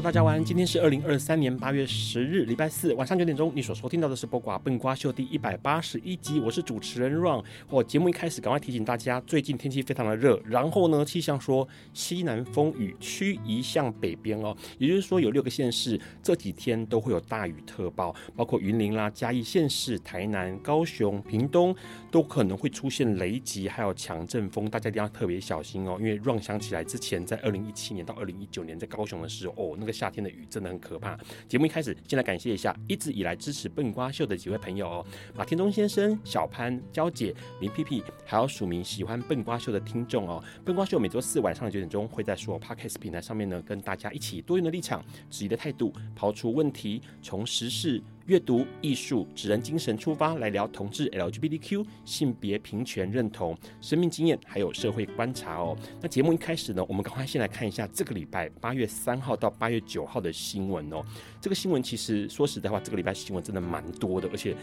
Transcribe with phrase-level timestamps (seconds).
[0.00, 0.44] 大家晚安。
[0.44, 3.50] 今天是二零二三年八月十日，礼拜四晚上九点钟。
[3.54, 7.42] 你所收听到的是《播瓜笨瓜秀》第一百八十一集，我是主持人 Ron。
[7.70, 10.38] 哦，节目一开始，赶快提醒大家，最近天气非常的热。
[10.44, 21.74] 然后呢，气象说西南风雨趋移向北边哦，也就是说有六个县市这几天都会有大雨特报，包括云林啦、嘉义县市、台南、高雄、屏东
[22.10, 25.96] 都可能会出现雷击，还有强阵风，大家一定要特别小心哦。
[25.98, 29.76] 因为 Ron 想起来之前在二零一七年到二零一九年在高雄的时候哦。
[29.78, 31.16] 那个夏天的雨真的很可怕。
[31.48, 40.42] 节目一开始，先来感谢一下一直以来支持笨瓜秀的几位朋友哦：马天中先生、小潘、娇姐、林屁屁，还有署名喜欢笨瓜秀的听众哦。
[40.64, 48.02] 笨瓜秀每周四晚上九点钟会在所有 Podcast 平台上面呢，跟大家一起多元的立场、质疑的态度，刨出问题，从时事。
[48.26, 55.76] 阅读艺术、指人精神出发来聊同志 LGBTQ 性别平权认同、生命经验，还有社会观察哦。
[56.00, 61.04] 那节目一开始呢，我们赶快先来看一下这个礼拜八月三号到八月九号的新闻哦。
[61.40, 64.56] 这个新闻其实说实在话，这个礼拜新闻真的蛮多的，而且。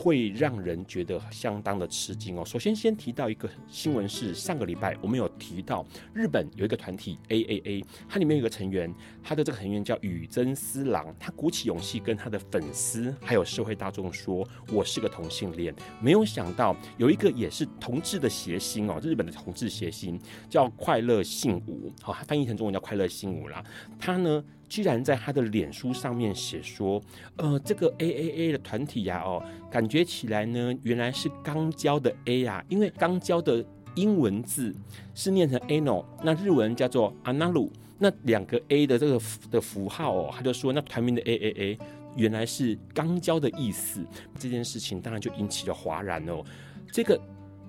[0.00, 2.42] 会让人觉得相当的吃惊哦。
[2.42, 5.84] 首先，先提到一个新闻是上个礼拜我们有提到
[6.14, 8.90] 日本有一个团体 AAA，它里面有一个成员，
[9.22, 20.18] 他的这个成员叫宇真司郎，他鼓起勇气跟他的粉丝还有社会大众说：“我是个同性恋。”没有想到有一个也是同志的谐星哦，日本的同志谐星
[20.48, 23.62] 叫快乐幸吾，好，他翻译成中文叫快乐幸吾啦。
[23.98, 27.02] 他呢，居然在他的脸书上面写说，
[27.36, 33.62] 呃，这个 A A A 的团体呀，哦，感觉起来呢，原来是肛交的 A 呀，因为肛交的
[33.96, 34.72] 英文字
[35.12, 39.20] 是念成 ano，那日文叫做 analu，那两个 A 的这个
[39.50, 41.78] 的符号哦，他就说那团名的 A A A
[42.14, 44.06] 原来是肛交的意思，
[44.38, 46.44] 这件事情当然就引起了哗然哦，
[46.92, 47.20] 这个。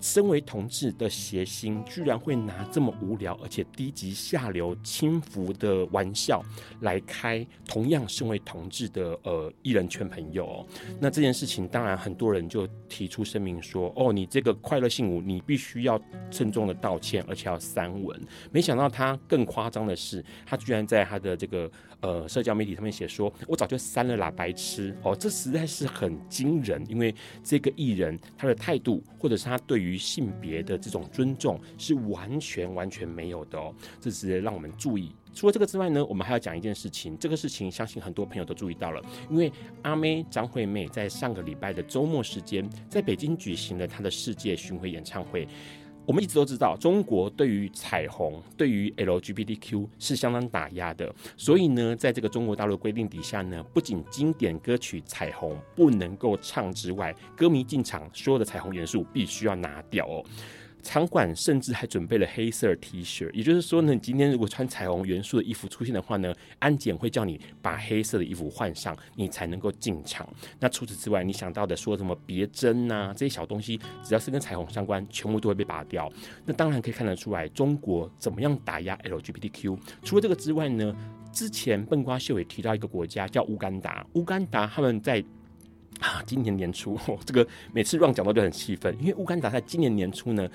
[0.01, 6.43] 身为同志的谐星，居然会拿这么无聊而且低级下流轻浮的玩笑
[6.81, 10.67] 来开同样身为同志的呃艺人圈朋友哦。
[10.99, 16.01] 那这件事情，当然很多人就提出声明说：“哦，你这个快乐信物，你必须要
[16.31, 18.19] 郑重的道歉，而且要删文。”
[18.51, 27.13] 没想到他更夸张的是，他居然在他的这个呃社交媒体上面写说：“我早就删了啦，白痴！”哦，这实在是很惊人，因为
[27.43, 35.11] 这个艺人他的态度，或者是他对于于性别的这种尊重是完全完全没有的哦，这是让我们注意。
[35.33, 37.17] 除了这个之外呢，我们还要讲一件事情。
[37.17, 39.51] 这个事情相信很多朋友都注意到了，因为
[39.81, 45.47] 阿妹张惠妹在上个礼拜的周末时间，在北京举行了她的世界巡回演唱会。
[46.11, 51.09] 我们一直都知道，中国对于彩虹、对于 LGBTQ 是相当打压的。
[51.37, 60.21] 所以呢，在这个中国大陆规定底下呢，不仅经典歌曲《彩虹》不能够唱之外，歌迷进场所有的彩虹元素必须要拿掉哦。
[60.81, 70.27] 场馆甚至还准备了黑色 T 恤，也就是说呢，你今天如果穿彩虹元素的衣服出现的话呢，安检会叫你把黑色的衣服换上，你才能够进场。
[70.59, 76.11] 那除此之外，你想到的说什么别针呐，这些小东西，只要是跟彩虹相关，全部都会被拔掉。
[76.45, 79.77] 那当然可以看得出来，中国怎么样打压 LGBTQ。
[80.03, 80.95] 除了这个之外呢，
[81.31, 85.23] 之前笨瓜秀也提到一个国家叫乌干达，乌干达他们在。
[85.99, 90.49] 啊，今年年初， 这个每次让讲到就很气愤，因为乌干达在今年年初呢，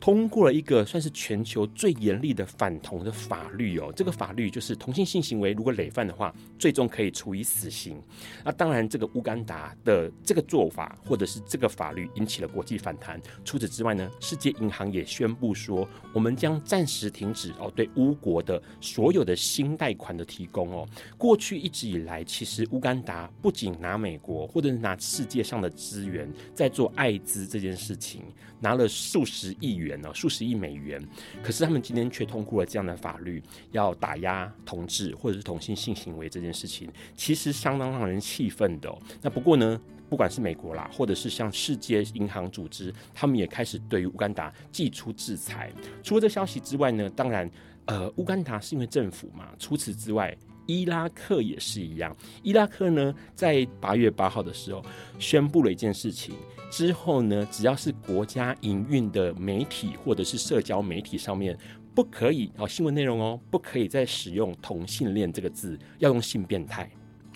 [0.00, 3.92] 通过了一个算是全球最严厉的反同的法律哦。
[3.94, 8.00] 这个法律就是同性性行为如果累犯的话，最终可以处以死刑。
[8.42, 13.20] 那当然，这个乌干达的这个做法或者是这个法律引起了国际反弹。
[13.44, 20.88] 除此之外呢，世界银行也宣布说，我们将暂时停止哦对乌国的所有的新贷款的提供哦。
[21.18, 28.22] 过去一直以来，其实乌干达不仅拿美国或者是拿世界上的资源在做艾滋这件事情，
[28.60, 31.02] 拿了数十亿元呢，数十亿美元。
[31.42, 33.42] 可是他们今天却通过了这样的法律，
[33.72, 38.94] 要打压同志或者是同性性行为这件事情，其实相当让人气愤的。
[39.20, 45.72] 那不过呢，不管是美国啦，或者是像世界银行组织，他们也开始对于乌干达祭出制裁。
[46.02, 47.50] 除了这消息之外呢，当然，
[47.86, 49.48] 呃，乌干达是因为政府嘛。
[49.58, 50.36] 除此之外。
[50.66, 54.84] 伊拉克也是一样，伊拉克呢，在八月八号的时候
[55.18, 56.32] 宣布了一件事情，
[56.70, 61.58] 之后呢，只要是国家营运的媒体或者是社交媒体上面，
[61.94, 66.88] 不可以哦，新闻内容哦，不可以再使用同性恋这个字，要用性变态。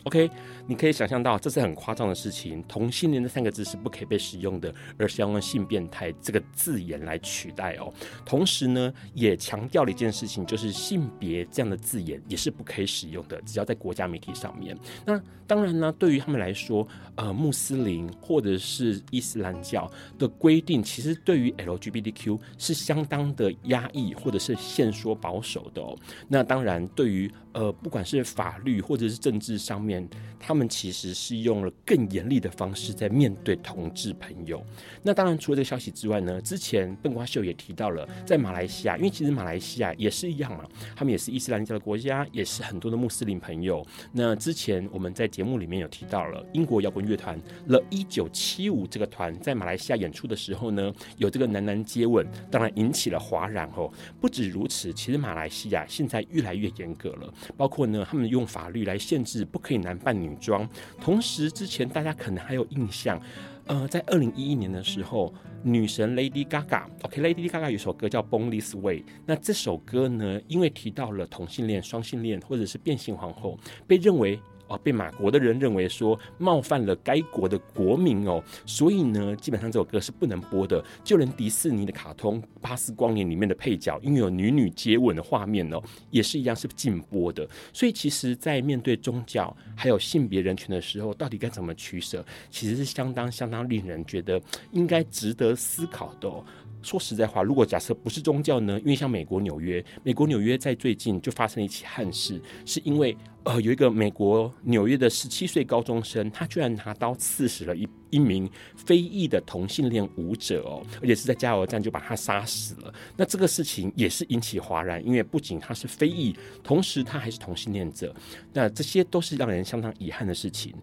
[0.05, 0.31] OK，
[0.67, 2.63] 你可以想象到这是很夸张的事情。
[2.69, 7.93] 同性恋这三个字是不可以被使用的，而是要用性变态这个字眼来取代哦。
[8.25, 14.77] 同时呢，也强调了一件事情，就是性别这样的字眼也是不可以使用的，只要在国家媒体上面。
[15.07, 16.87] 那当然呢，对于他们来说，
[17.17, 25.97] 呃，穆斯林或者是伊斯兰教的规定，其实对于 LGBTQ 是相当的压抑或者是限缩保守的哦。
[26.29, 30.07] 那当然，对于呃，不管是法律或者是政治上面，
[30.39, 34.63] 他们其实是用了更严厉的方式在面对同志朋友。
[35.03, 40.65] 那当然，除了这个消息之外呢，之前笨瓜秀也提到了，在马来西亚，因为其实马来西亚也是一样嘛，
[40.97, 43.87] 他们也是伊斯兰教的国家，也是很多的穆斯林朋友。
[44.13, 53.91] 那之前我们在节目里面有提到了，英国摇滚乐团 The 1975这个团在马来西亚演出的时候呢，有这个男男接吻，当然引起了哗然哦。
[54.21, 59.85] 不止如此，其实马来西亚现在越来越严格了，包括呢，他们用法律来限制不可以。
[59.85, 60.67] 男扮女装，
[61.01, 63.21] 同时之前大家可能还有印象，
[63.67, 74.41] 呃，在二零一一年的时候，女神 Lady Gaga，OK，Lady Gaga 有首歌叫《Born This Way》，那这首歌呢，因为提到了同性恋、双性恋或者是变性皇后，被认为。
[74.79, 80.85] 被马国的人认为说冒犯了该国的国民哦，所以呢，基本上这首歌是不能播的。
[81.03, 87.49] 就连迪士尼的卡通《巴斯光年》里面的配角，因为有女女接吻的画面哦，也是一样是禁播的。
[87.73, 94.41] 所以，其实，在面对宗教还有性别人权的时候，到底该怎么取舍，其实是相当相当令人觉得
[94.73, 96.45] 应该值得思考的哦。
[96.85, 98.79] 说实在话，如果假设不是宗教呢？
[98.81, 112.93] 因为像美国纽约，美国纽约在最近就发生了一起憾事，是因为呃有一个美国纽约的十七岁高中生，他居然拿刀刺死了一一名非裔的同性恋舞者哦，而且是在加油站就把他杀死了。
[113.17, 118.15] 那这个事情也是引起哗然，因为不仅他是非裔，同时他还是同性恋者，
[118.53, 120.75] 那这些都是让人相当遗憾的事情。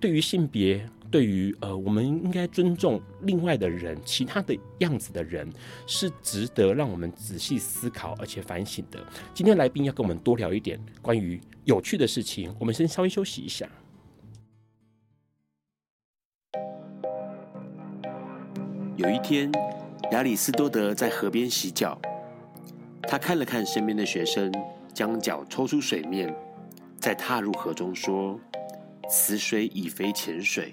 [0.00, 5.50] 对于性别，对于呃，我们应该尊重另外的人，其他的样子的人，
[5.86, 9.04] 是值得让我们仔细思考而且反省的。
[9.34, 13.68] 今天来宾要跟我们多聊一点关于有趣的事情，我们先稍微休息一下。
[18.96, 19.50] 有一天，
[20.12, 22.00] 亚里斯多德在河边洗脚，
[23.02, 24.52] 他看了看身边的学生，
[24.94, 26.32] 将脚抽出水面，
[27.00, 28.38] 再踏入河中，说。
[29.12, 30.72] 此水已非浅水。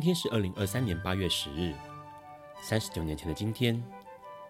[0.00, 1.74] 今天是二零二三年八月十日，
[2.62, 3.78] 三十九年前的今天，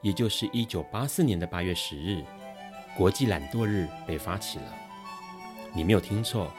[0.00, 2.22] 也就是一九八四年的八月十日，
[2.96, 4.64] 国际懒惰日被发起了。
[5.72, 6.52] 你没有听错，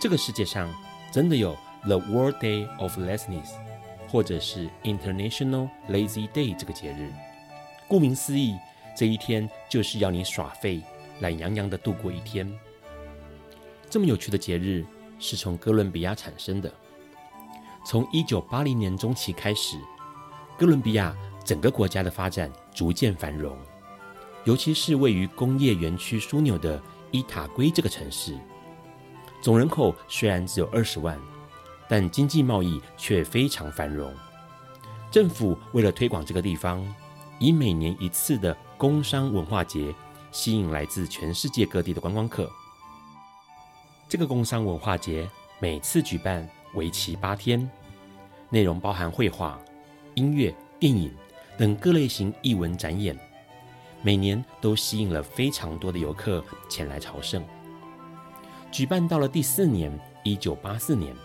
[0.00, 0.68] 这个世界上
[1.12, 3.52] 真的有 The World Day of Laziness，
[4.08, 7.12] 或者是 International Lazy Day 这个节日。
[7.86, 8.56] 顾名思义，
[8.96, 10.82] 这一天就是要你耍废、
[11.20, 12.52] 懒洋洋的度过一天。
[13.88, 14.84] 这么有趣的节日
[15.20, 16.68] 是从哥伦比亚产生的。
[17.86, 19.78] 从一九八零年中期开始，
[20.58, 23.56] 哥伦比亚整个国家的发展逐渐繁荣，
[24.42, 28.36] 尤其是位于工业园区枢纽的伊塔圭这个城市，
[29.40, 31.16] 总人口虽然只有二十万，
[31.88, 34.12] 但经济贸易却非常繁荣。
[35.08, 36.84] 政府为了推广这个地方，
[37.38, 39.94] 以每年一次的工商文化节
[40.32, 42.50] 吸引来自全世界各地的观光客。
[44.08, 47.68] 这个工商文化节每次举办为期八天，
[48.48, 49.60] 内容包含绘画、
[50.14, 51.12] 音乐、电影
[51.58, 53.18] 等各类型艺文展演，
[54.02, 57.42] 每年都吸引了非常多的游客前来朝圣。
[58.70, 59.90] 举办到了第四年，
[60.22, 61.16] 一九八四年，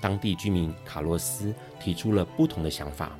[0.00, 3.12] 当地居民卡洛斯提出了不同的想法。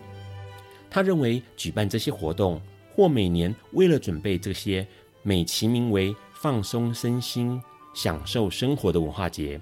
[0.90, 2.60] 他认为举办这些活动，
[2.94, 4.86] 或每年为了准备这些
[5.22, 7.58] 美其名为放松身心、
[7.94, 9.58] 享受生活的文化节，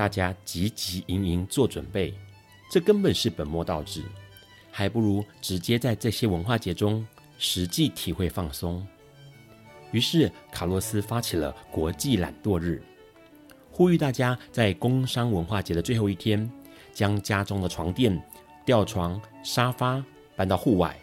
[0.00, 2.14] 大家急急营营做准备，
[2.70, 4.02] 这根本是本末倒置，
[4.70, 8.86] 还不如直接在这些文化节中实际体会放松。
[9.92, 12.82] 于是，卡洛斯发起了国际懒惰日，
[13.70, 16.50] 呼吁大家在工商文化节的最后一天，
[16.94, 18.18] 将家中的床垫、
[18.64, 20.02] 吊床、沙发。
[20.34, 20.98] 搬到户外，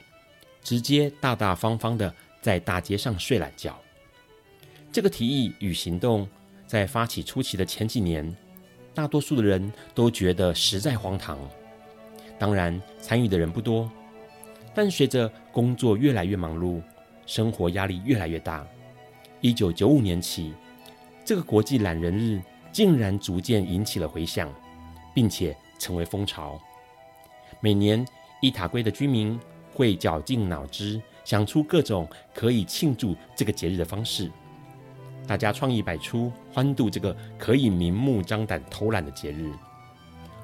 [0.63, 2.11] 直接大大方方的
[2.41, 3.79] 在大街上睡懒觉。
[4.91, 6.27] 这个提议与行动，
[6.65, 8.35] 在发起初期的前几年，
[8.97, 11.37] 大多数的人都觉得实在荒唐。
[12.39, 13.87] 当然，参与的人不多。
[14.73, 16.81] 但随着工作越来越忙碌，
[17.27, 18.65] 生活压力越来越大，
[19.39, 20.51] 一九九五年起，
[21.23, 24.51] 这个国际懒人日竟然逐渐引起了回响，
[25.13, 26.59] 并且成为风潮。
[27.59, 28.03] 每年。
[28.39, 29.39] 伊塔圭的居民
[29.73, 34.31] 会绞尽脑汁想出各种可以庆祝这个节日的方式，
[35.27, 39.51] 大家创意百出，欢度这个可以明目张胆偷懒的节日。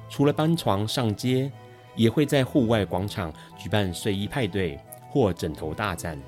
[0.09, 1.49] 除了搬床上街，
[1.95, 4.77] 也会在户外广场举办睡衣派对
[5.09, 6.19] 或枕头大战，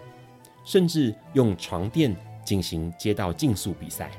[0.64, 4.10] 甚至用床垫进行街道竞速比赛。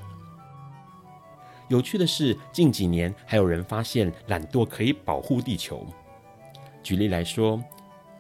[1.69, 5.85] 有趣的是，近几年还有人发现懒惰可以保护地球。
[6.83, 7.61] 举例来说，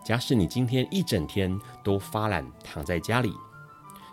[0.04, 3.32] 假使你今天一整天都发懒躺在家里，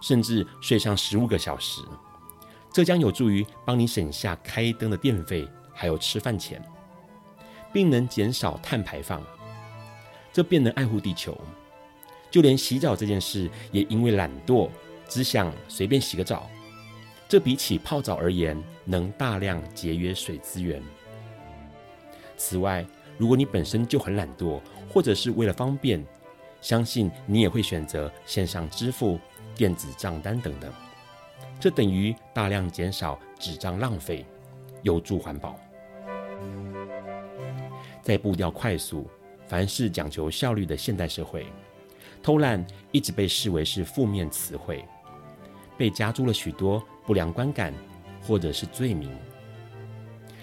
[0.03, 1.81] 甚至睡上十五个小时，
[2.73, 6.61] 这将有助于帮你省下开灯的电费，还有吃饭钱，
[7.71, 9.23] 并能减少碳排放，
[10.33, 11.39] 这便能爱护地球。
[12.29, 14.69] 就连洗澡这件事，也因为懒惰，
[15.07, 16.49] 只想随便洗个澡，
[17.29, 20.83] 这比起泡澡而言，能大量节约水资源。
[22.35, 22.85] 此外，
[23.17, 26.05] 如果你本身就很懒惰，或者是为了方便，
[26.59, 29.17] 相信你也会选择线上支付、
[29.55, 30.71] 电子账单等等。
[31.59, 34.25] 这等于大量减少纸张浪费，
[34.81, 35.57] 有助环保。
[38.01, 39.09] 在步调快速、
[39.47, 41.45] 凡事讲求效率的现代社会，
[42.21, 44.83] 偷懒一直被视为是负面词汇，
[45.77, 47.73] 被加诸了许多不良观感
[48.21, 49.09] 或者是罪名。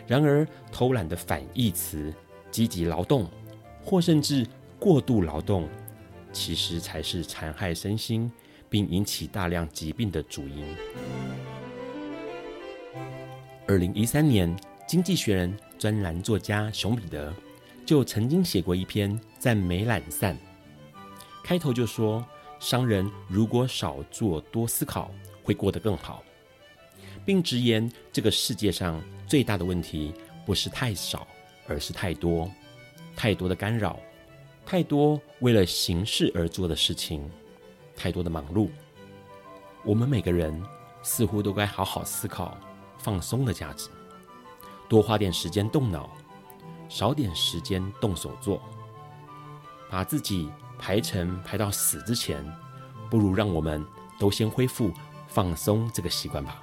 [0.07, 2.13] 然而，偷懒的反义词，
[2.51, 3.29] 积极劳动，
[3.85, 4.47] 或甚至
[4.79, 5.69] 过度劳动，
[6.33, 8.31] 其实才是残害身心
[8.71, 10.65] 并引起大量疾病的主因。
[13.67, 17.35] 二零一三年，《经济学人》专栏作家熊彼得
[17.85, 20.35] 就曾经写过一篇赞美懒散，
[21.45, 22.25] 开头就说
[22.59, 25.13] ：“商人如果少做多思考，
[25.43, 26.23] 会过得更好。”
[27.27, 30.15] 并直言，这个世界上最大的问题
[30.47, 31.27] 不是太少。
[31.69, 32.51] 而是太多，
[33.15, 34.01] 太多的干扰，
[34.67, 37.31] 太多为了形式而做的事情，
[38.01, 38.71] 太多的忙碌。
[39.85, 40.59] 我们每个人
[41.03, 42.57] 似乎都该好好思考
[42.97, 43.91] 放松的价值，
[44.89, 46.09] 多花点时间动脑，
[46.89, 48.63] 少点时间动手做，
[49.91, 52.43] 把自己排成排到死之前，
[53.11, 53.85] 不如让我们
[54.19, 54.91] 都先恢复
[55.29, 56.63] 放松这个习惯吧。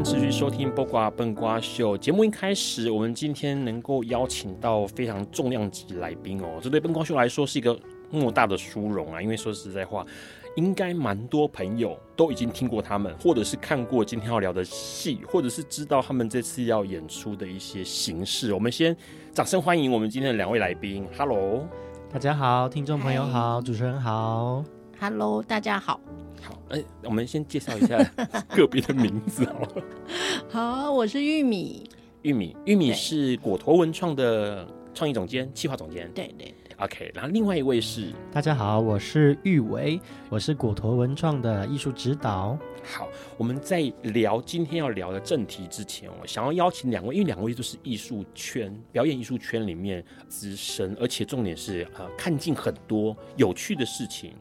[0.00, 2.24] 迎持续收听《播瓜笨瓜秀》节目。
[2.24, 7.78] 一开始，我们今天能够邀请到非常重量级来宾哦，这对笨瓜秀来说是一个
[8.10, 9.20] 莫大的殊荣啊！
[9.20, 10.02] 因为说实在话，
[10.56, 18.54] 应该蛮多朋友都已经听过他们，或者是看过今天要聊的戏，或者是知道他们这次要演出的一些形式。
[18.54, 18.96] 我们先
[19.34, 21.06] 掌声欢迎我们今天的两位来宾。
[21.18, 21.68] Hello。
[22.10, 23.66] 大家好，听众朋友好，Hi.
[23.66, 24.64] 主持人好
[24.98, 26.00] ，Hello，大家好。
[26.42, 27.98] 好，哎、欸，我们先介绍一下
[28.56, 29.84] 个别的名字好了。
[30.48, 31.88] 好，我是玉米。
[32.22, 36.10] 玉米，玉米是果陀文创的创意总监、企划总监。
[36.14, 36.54] 对对对。
[36.78, 42.58] OK，然后另外一位是，大家好，我是玉维，我是果陀文创的艺术指导。
[42.82, 43.06] 好，
[43.36, 54.34] 我们在聊今天要聊的正题之前，我想要邀请两位，因为两位都是艺术圈、表演艺术圈里面资深，而且重点是呃，看尽很多有趣的事情。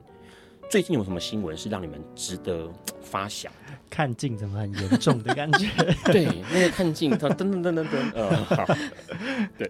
[0.69, 2.71] 最近有什么新闻是让你们值得
[3.01, 3.51] 发想？
[3.89, 5.67] 看镜怎么很严重的感觉？
[6.13, 8.65] 对，那个看镜头，噔噔噔噔噔， 呃，好，
[9.57, 9.69] 对。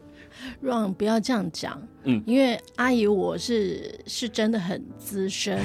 [0.61, 5.57] Ron，不要这样讲，嗯，因为阿姨我是是真的很资深，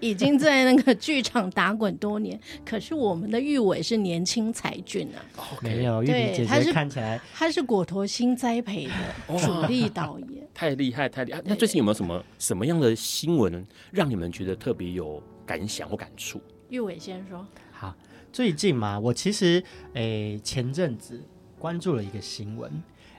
[0.00, 2.38] 已经在那个剧场打滚多年。
[2.64, 5.18] 可是我们的玉伟是年轻才俊啊，
[5.62, 11.42] 没有，玉伟姐姐看起来他是果陀新栽培的主力导演， 太厉害，太厉害。
[11.44, 16.40] 那最近有没有什么什么样的新闻让你们觉得特别有感想或感触？
[16.68, 17.46] 玉伟先说。
[17.70, 17.94] 好，
[18.32, 19.62] 最近嘛，我其实
[19.94, 21.22] 诶、欸、前阵子
[21.58, 22.70] 关注了一个新闻，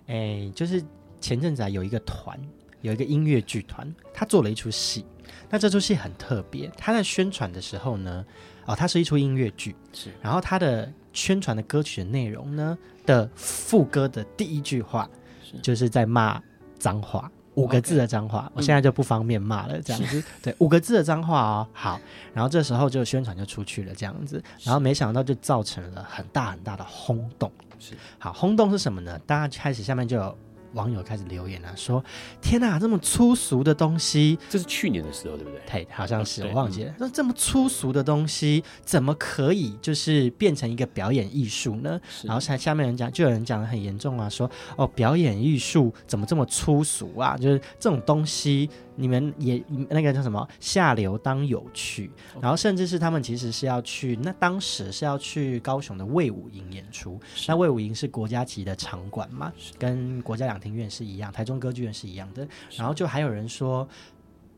[0.07, 0.83] 诶、欸、就是。
[1.21, 2.39] 前阵子啊，有一个团，
[2.79, 5.03] 有一个音乐剧团，他做了一出戏。
[5.49, 8.25] 那这出戏很特别，他在宣传的时候呢，
[8.65, 10.11] 哦，它是一出音乐剧，是。
[10.21, 15.09] 然后他的宣传的歌曲的内容呢的副歌的第一句话，
[15.43, 16.41] 是就是在骂
[16.77, 18.45] 脏话，五个字的脏话。
[18.47, 20.23] Okay, 我现在就不方便骂了，这样子。
[20.41, 21.67] 对，五个字的脏话哦。
[21.73, 21.99] 好，
[22.33, 24.43] 然后这时候就宣传就出去了，这样子。
[24.63, 27.51] 然后没想到就造成了很大很大的轰动。
[27.79, 27.95] 是。
[28.17, 29.17] 好，轰动是什么呢？
[29.25, 30.37] 大家开始下面就有。
[30.73, 32.03] 网友开始留言了、啊，说
[32.41, 34.37] ：“天哪，这么粗俗的东西！
[34.49, 35.61] 这是去年的时候，对不对？
[35.69, 36.93] 对，好像是，我忘记了。
[36.99, 41.99] 那、嗯、这么粗俗的东西，怎么可以就是变成一个表演艺术呢？
[42.23, 47.37] 然后下下面人讲，就有人讲的很严重啊，说：哦，表演艺术怎么这么粗俗啊？
[47.37, 50.45] 就是这种东西。”你们也那个叫什么？
[50.59, 63.87] 下流当有趣，然后甚至是他们其实是要去，那当时是要去高雄的魏武营演出，那魏武营是国家级的场馆嘛，跟国家两厅院是一样，台中歌剧院是一样的，然后就还有人说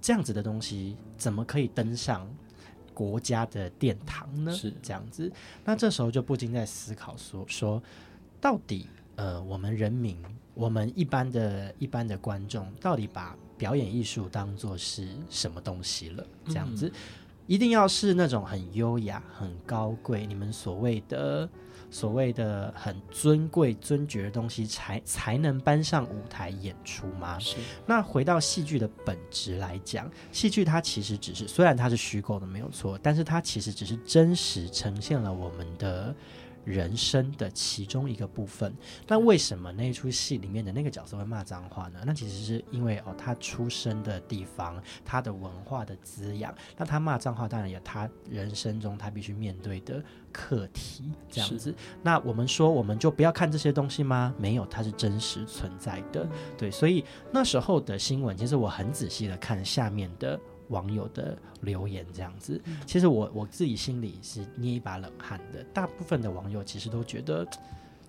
[0.01, 2.27] 这样子的东西怎么可以登上
[2.95, 4.51] 国家的殿堂呢？
[4.51, 4.73] 是。
[4.81, 5.31] 这样子，
[5.63, 7.83] 那这时候就不禁在思考说说
[8.39, 10.17] 到底呃我们人民
[10.55, 16.25] 我们一般的一般的观众到底把表演艺术当做是什么东西了？
[16.47, 16.91] 这样子，
[17.45, 21.47] 一定要是那种很优雅、很高贵，你们所谓的
[21.91, 27.37] 所谓的很尊贵、尊爵的东西，才才能搬上舞台演出吗？
[27.37, 27.57] 是。
[27.85, 36.15] 那回到戏剧的本质来讲，戏剧它其实只是，虽然它是虚构的，没有错，但是它其实只是真实呈现了我们的。
[36.63, 38.73] 人生的其中一个部分，
[39.07, 41.99] 那为什么那一出戏里面的那个角色会骂脏话呢？
[42.05, 46.53] 那其实是因为哦，他出生的地方，他的文化的滋养。
[46.77, 51.73] 那他骂脏话，当然有他人生中他必须面对的课题，这样子。
[52.03, 54.33] 那我们说，我们就不要看这些东西吗？
[54.37, 56.27] 没有，它是真实存在的。
[56.57, 60.39] 对，所以那时候的新闻，其实我很仔细的看下面的。
[60.71, 65.63] 网友的留言这样子，其实我我自己心里是捏一把冷汗的。
[65.65, 67.47] 大部分的网友其实都觉得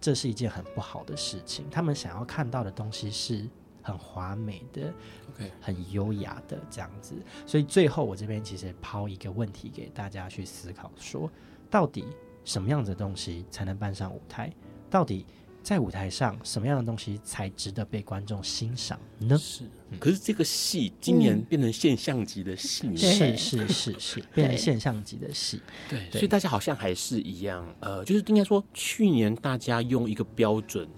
[0.01, 3.47] 这是一件很不好的事情，他们想要看到的东西是
[3.83, 4.95] 很华美的
[5.31, 7.15] ，OK，很优雅的这样子。
[7.47, 11.31] 所以最后我这边其实抛一个问题给大家去思考：说
[11.69, 12.07] 到底
[12.45, 14.51] 什么样子的东西才能搬上舞台？
[14.89, 15.27] 到底？
[15.63, 19.39] 在舞台上，什么样的东西才值得被观众欣赏呢？
[19.39, 19.63] 是，
[20.01, 30.89] 可是这个戏今年变成现象级的戏，嗯，是是是是，变成现象级的戏，对，所以大家好像还是一样，呃，就是应该说，去年大家用一个标准，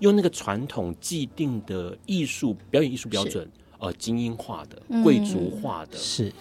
[0.00, 6.32] 用那个传统既定的艺术表演艺术标准，呃，精英化的、贵族化的，是。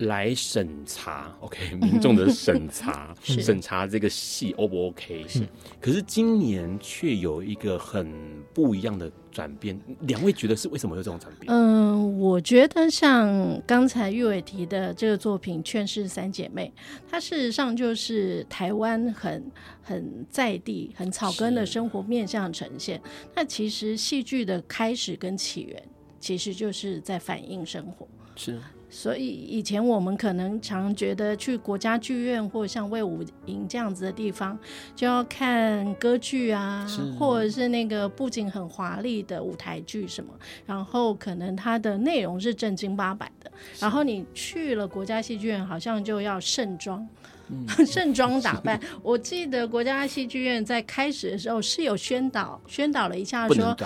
[0.00, 5.26] 来审查，OK，民众的审查， 审查这个戏 O 不 OK？
[5.28, 5.46] 是，
[5.80, 8.10] 可是今年却有一个很
[8.54, 9.78] 不一样的转变。
[10.00, 11.52] 两位觉得是为什么有这种转变？
[11.52, 16.72] 嗯、呃，我觉得像刚才玉伟提的这个作品《劝世三姐妹》，
[17.10, 19.44] 它事实上就是台湾很
[19.82, 23.00] 很在地、很草根的生活面向呈现。
[23.34, 25.82] 那其实戏剧的开始跟起源，
[26.18, 28.08] 其实就是在反映生活。
[28.34, 28.58] 是。
[28.90, 34.58] 所以以前我们可能常觉得去国家剧院或像魏武营这样子的地方，
[34.96, 36.84] 就要看歌剧啊，
[37.18, 40.34] 或者是那个布景很华丽的舞台剧什么，
[40.66, 43.39] 然后可能它的内容是正经八百的，
[43.78, 47.06] 然后你去了国家戏剧院，好像就要盛装。
[47.84, 48.80] 盛装打扮。
[49.02, 53.76] 我记得国家戏剧院在开始的时候是有宣导，宣导了一下说，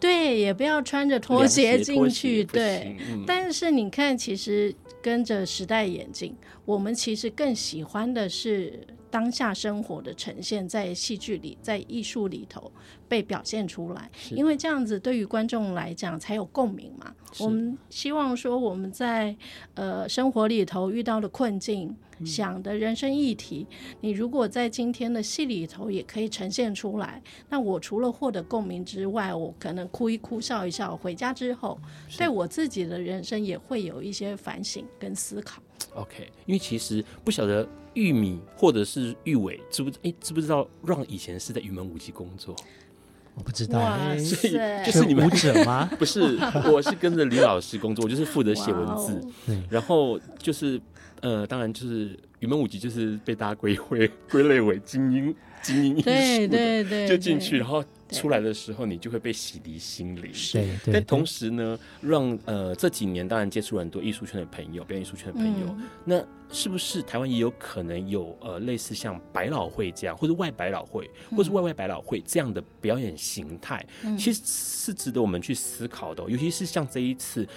[0.00, 2.96] 对，也不要穿着拖鞋进去，对。
[3.10, 8.80] 嗯、但是你看，其实跟着时代演进，我们其实更喜欢的是。
[9.12, 12.72] 当下生活的呈现，在戏剧里，在艺术里头
[13.06, 17.14] 被表现出来，因为这样子对于观众来讲才有共鸣嘛。
[17.38, 19.36] 我们希望说，我们在
[19.74, 23.66] 呃生活里头遇到的困境、嗯、想的人生议题，
[24.00, 31.78] 你如果在今天的戏里头也可以呈现出来，那我除了获得共鸣之外，我可能哭一哭、笑一笑，回家之后，
[32.16, 35.62] 对我自己的人生也会有一些反省跟思考。
[35.94, 37.68] OK，因为其实不晓得。
[37.94, 39.98] 玉米或者是玉伟，知不知？
[40.02, 42.56] 哎，知不知道让以前是在云门舞集工作？
[43.34, 43.82] 我不知道，
[44.16, 44.52] 所以
[44.82, 45.84] 就是你们舞者吗？
[46.00, 46.38] 不是，
[46.72, 49.20] 我是跟着李老师工作，我就是负责写文字，
[49.68, 50.80] 然后就是
[51.20, 57.84] 呃，当然就是云门舞集就是被大家归为归类为精英精英艺术，对对对，就进去，然后。
[58.12, 60.30] 出来的时候，你就会被洗涤心灵。
[60.52, 65.66] 对，但同时呢，让呃这几年当然接触了很多艺术圈的朋友，表演艺术圈的朋友。
[65.68, 73.84] 嗯、那是不是台湾也有可能有呃类似像百老汇这样，或者外百老汇，或是外外百老汇这样的表演形态？
[74.04, 76.22] 嗯、其实是值得我们去思考的。
[76.28, 77.48] 尤其是像这一次，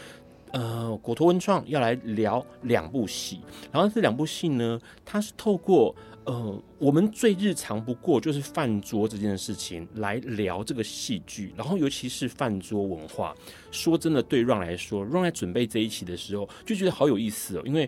[0.52, 3.42] 呃，果陀文创要来聊两部戏，
[3.72, 5.96] 然后这两部戏呢，它是透过。
[6.26, 13.36] 呃，我们最日常不过就是饭桌这件事情来聊这个戏剧，然后尤其是饭桌文化。
[13.72, 17.88] 说真的，对 Ron 来说，Ron 在准备这一期的时候就觉得好有意思哦，因为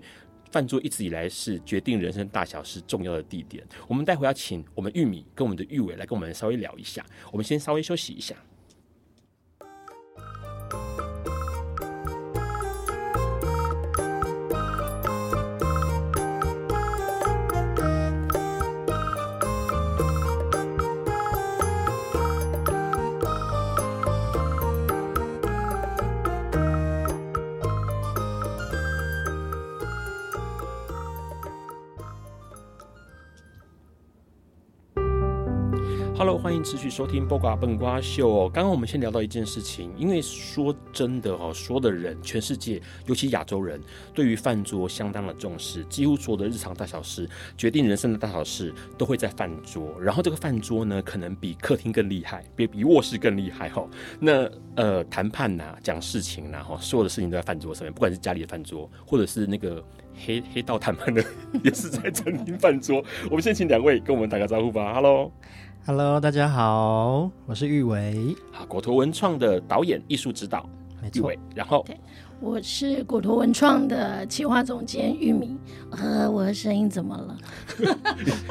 [0.52, 3.66] 饭桌一直以来是决定人生大小事重要的地点。
[3.88, 8.36] 我们待会要请我们玉米跟我们的玉伟来跟我们稍微聊一下，我们先稍微休息一下。
[36.58, 38.50] 迎持续收听《波瓜笨瓜秀》哦。
[38.52, 43.80] 刚刚我们先聊到一件事情，因为说真的哦，说的人，全世界，尤其亚洲人，
[44.12, 49.96] 对于饭桌相当的重视，几乎所有的日常大小事，决定人生的大小事，都会在饭桌。
[50.02, 53.88] 然后这个饭桌呢，可能比客厅更厉害，比比卧室更厉害哈。
[54.20, 59.84] 那呃，谈判呐，讲事情呐，哈，所有的事情都在饭桌上面，不管是家里的饭桌，或者是那个
[60.26, 61.24] 黑黑道谈判的，
[61.64, 63.04] 也是在餐厅饭桌。
[63.30, 64.92] 我们先请两位跟我们打个招呼吧。
[64.96, 65.32] Hello。
[65.88, 68.36] Hello，大家好，我是玉伟。
[68.52, 70.70] 啊，果陀文创的导演、艺术指导，
[71.02, 71.32] 没错。
[71.32, 71.86] 玉伟，然后，
[72.40, 75.58] 我是果陀文创的企划总监玉米。
[75.92, 77.38] 呃，我的声音怎么了？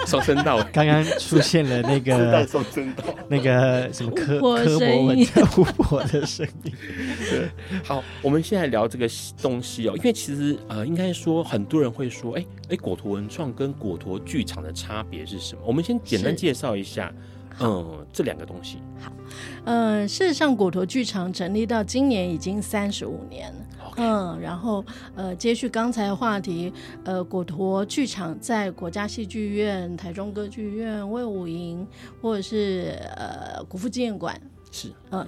[0.07, 6.73] 双声道，刚刚出现了那个双声道，那个什么科科博文的巫婆的声音。
[7.31, 7.49] 对，
[7.85, 9.09] 好，我们现在聊这个
[9.41, 15.63] 东西哦，因为其实呃，应该说很多人会说，哎哎，果陀文创跟果陀剧场的差别是什么？
[15.65, 17.13] 我们先简单介绍一下。
[17.59, 19.11] 嗯，这两个东西好。
[19.65, 23.66] 嗯、呃，事实上，果陀剧场成立到今年已经三十五年了。
[23.97, 26.73] 嗯，然后呃，接续刚才的话题，
[27.05, 31.87] 呃，果陀剧场在国家戏剧院、台中歌剧院、魏武营，
[32.21, 34.39] 或者是呃国父纪念馆，
[34.71, 35.27] 是，呃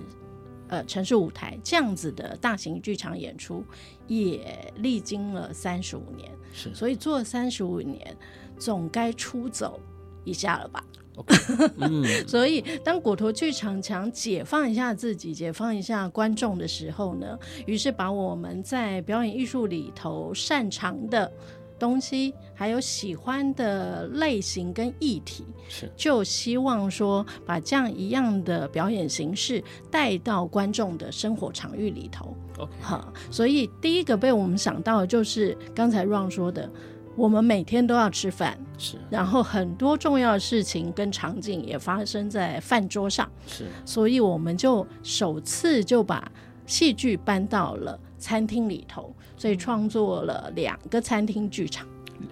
[0.68, 3.64] 呃城市舞台这样子的大型剧场演出，
[4.06, 6.30] 也历经了三十五年。
[6.52, 8.16] 是，所以做三十五年，
[8.58, 9.80] 总该出走
[10.24, 10.84] 一下了吧
[11.18, 21.30] ？Okay, 嗯、 所以，当果陀剧场想解放一下自己，解放一下观众的时候呢，于是把我们在表演艺术里头擅长的
[21.78, 32.36] 东西，还有喜欢的类型跟议题，是就希望说把这样一样的表演形式带到观众的生活场域里头。
[32.80, 36.70] 好，所以第一个被我们想到的就是刚才 Ron 说的。
[37.18, 46.30] 我们每天都要吃饭，是，然后很多重要的事情跟场景也发生在饭桌上，是，所以我们就首次就把
[46.64, 51.84] 戏剧搬到了餐厅里头，所以创作了两个餐厅剧场，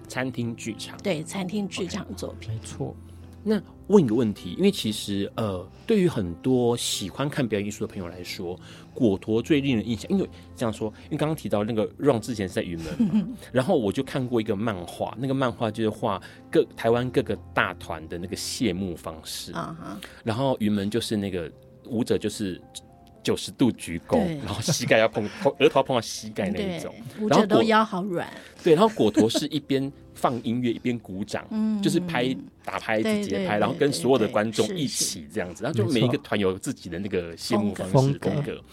[0.07, 2.53] 餐厅剧场，对，餐厅剧场作品，Okay.
[2.53, 2.95] 没错。
[3.43, 8.59] 那问一个问题，因为其实呃，对于很多喜欢看表演艺术的朋友来说，
[8.97, 19.53] 果陀最令人印象，因为这样说，因为刚刚提到那个 Ron 之前是在云门， 然后我就看过一个漫画，那个漫画就是画各台湾各个大团的那个谢幕方式，
[20.23, 21.51] 然后云门就是那个
[21.85, 22.59] 舞者就是。
[23.27, 26.95] 九十度鞠躬，然后膝盖要 碰，额头要碰到膝盖那一种，
[27.27, 28.25] 然后都腰好软。
[28.63, 38.63] 对，然后果陀是一边放音乐一边鼓掌，嗯，就是拍打拍子节拍，然后跟所有的观众一起这样子，然后就每一个团有自己的那个谢幕方式风格。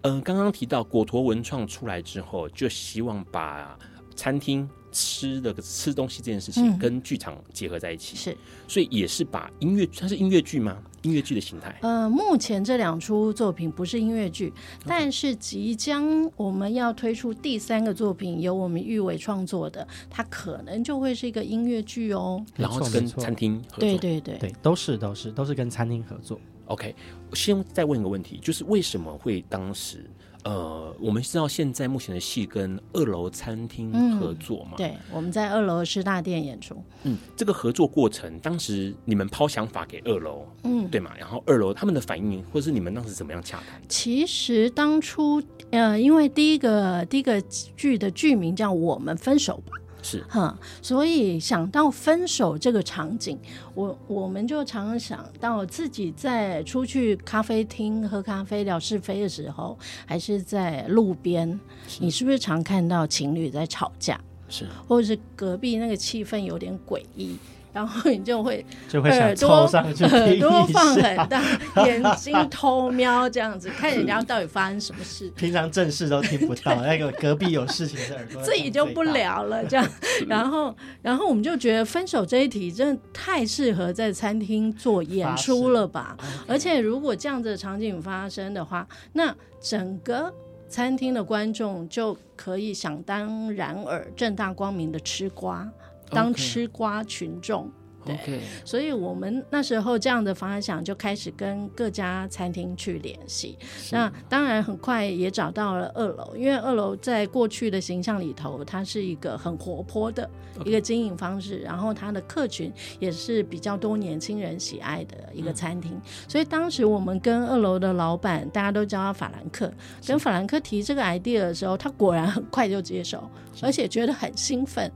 [0.00, 3.78] 嗯，刚刚提到果陀文创出来之后，就希望把
[4.16, 4.68] 餐厅。
[4.96, 10.78] 吃的吃东西这件事情跟剧场结合在一起，嗯、是，所以也是把音乐，它是音乐剧吗？
[11.02, 11.78] 音乐剧的形态？
[11.82, 14.50] 呃，目前这两出作品不是音乐剧
[14.86, 16.02] 但是即将
[16.34, 22.42] 我们要推出第三个作品，由我们玉伟创作的，它可能就会是一个音乐剧哦。
[22.56, 26.40] 然后跟餐厅合作，对对对对，都是都是都是跟餐厅合作。
[26.64, 26.94] OK，
[27.34, 30.10] 先再问一个问题，就是为什么会当时？
[30.46, 34.74] 呃，我们知道现在目前的戏跟二楼餐厅合作嘛？
[34.76, 36.80] 嗯、对，我们在二楼师大店演出。
[37.02, 41.10] 嗯，这个合作过程，当时你们抛想法给二楼，嗯，对嘛？
[41.18, 43.82] 然后二楼他们的反应，或是你们当时怎么样洽谈？
[43.88, 47.40] 其实当初，呃，因为第一个第一个
[47.76, 49.72] 剧的剧名叫《我们分手吧》。
[50.08, 53.36] 是哈，所以想到分手这个场景，
[53.74, 64.20] 我我们就常常想到自己在出去咖啡厅喝咖啡聊是非的时候，还是在路边，是你是不是常看到情侣在吵架？
[64.48, 67.36] 是，或者是隔壁那个气氛有点诡异？
[67.76, 71.42] 然后你就会 就会想凑上去， 耳朵放很大，
[71.84, 75.30] 眼睛偷瞄这样子，看人家到底发生什么事。
[75.36, 79.86] 平常正事都听不到，那个隔壁有事情的耳朵自己就不聊了，这样。
[80.26, 86.16] 然后，然后我们就觉得分手这一题真的太适合在餐厅做演出了吧？
[86.48, 90.32] 而且如果这样子的场景发生的话，那整个
[90.66, 95.68] 餐厅的观众就可以想当然耳、正大光明的吃瓜。
[96.10, 97.70] 当吃瓜群众.
[98.06, 103.58] 对.所以我们那时候这样的方向就开始跟各家餐厅去联系。
[103.90, 110.30] 那当然很快也找到了二楼，因为二楼在过去的形象里头，它是一个很活泼的
[110.64, 115.90] 一个经营方式.然后它的客群也是比较多年轻人喜爱的一个餐厅。
[115.94, 119.68] 嗯、所以当时我们跟二楼的老板，大家都叫他法兰克，
[120.06, 123.28] 跟法兰克提这个 idea 的时候，他果然很快就接受，
[123.60, 124.88] 而且觉得很兴奋。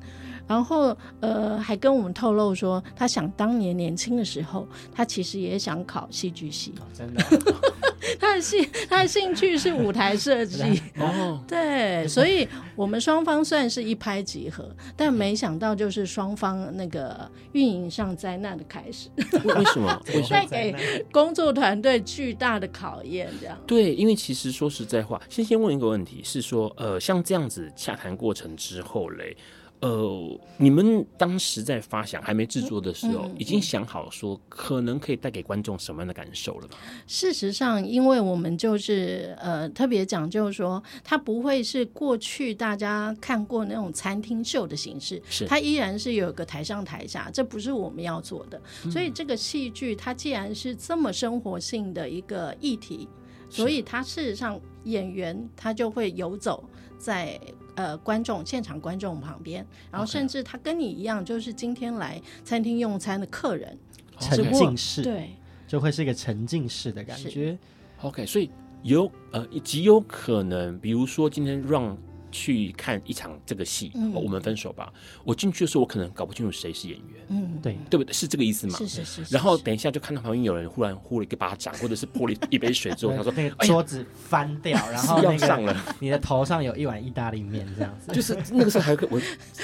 [0.50, 6.74] 然后，呃，还跟我们透露说，他想当年年轻的时候，他其实也想考戏剧系。
[6.80, 7.22] 哦、真的，
[8.18, 10.60] 他的兴他的兴趣是舞台设计。
[10.98, 19.08] 哦，对，所以我们双方算是一拍即合，但没想到就是双方那个运营上灾难的开始。
[19.44, 20.02] 为什么？
[20.28, 23.56] 带给工作团队巨大的考验，这样。
[23.68, 29.36] 对，因为其实说实在话，先先问一个问题，是说，呃，像这样子洽谈过程之后嘞。
[29.80, 36.74] 呃，你们当时在发想还没制作的时候，嗯嗯、已经想好说可能可以带给观众什么样的感受了吗？
[37.06, 48.60] 事实上，因为我们就是呃特别讲究说，它不会是过去大家看过那种餐厅秀的形式，是它依然是有个台上台下，这不是我们要做的。
[48.84, 53.08] 嗯、所以这个戏剧它既然是这么生活性的一个议题，
[53.48, 56.62] 所以它事实上演员他就会游走
[56.98, 57.40] 在。
[57.80, 63.78] 呃，观众现场观众旁边，然后甚至他跟你一样，就是今天来餐厅用餐的客人，
[64.18, 65.30] 沉浸式，对，
[65.66, 67.58] 就会是一个沉浸式的感觉。
[68.02, 68.50] OK，所以
[68.82, 71.96] 有呃极有可能，比如说今天让。
[72.30, 74.92] 去看一场这个戏，嗯哦，我们分手吧。
[75.24, 77.24] 我进去的时候，我可能搞不清楚谁是演员。
[77.28, 78.12] 嗯，对，对不对？
[78.12, 78.76] 是这个意思吗？
[78.78, 79.34] 是是是，是。
[79.34, 88.10] 然后等一下就看到旁边有人忽然呼了一个巴掌，或者是泼了一杯水之后， 他说那个桌子翻掉，哎、然后、那个、要上了，你的头上有一碗意大利面这样子。
[88.14, 89.20] 就是那个时候还可我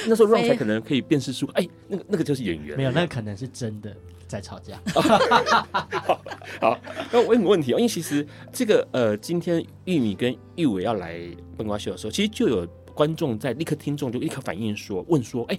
[0.07, 2.77] 那时候让才可能可以辨识出，哎，那个那个就是演员。
[2.77, 3.95] 没有，那个可能是真的。
[4.29, 4.77] 在吵架。
[6.61, 6.77] 好，
[7.13, 11.21] 那我问个问题哦，因为其实这个呃，今天玉米跟玉伟要来
[11.57, 12.56] 笨瓜秀的时候，其实就有
[12.97, 15.59] 观众在立刻听众就立刻反应说，问说，哎，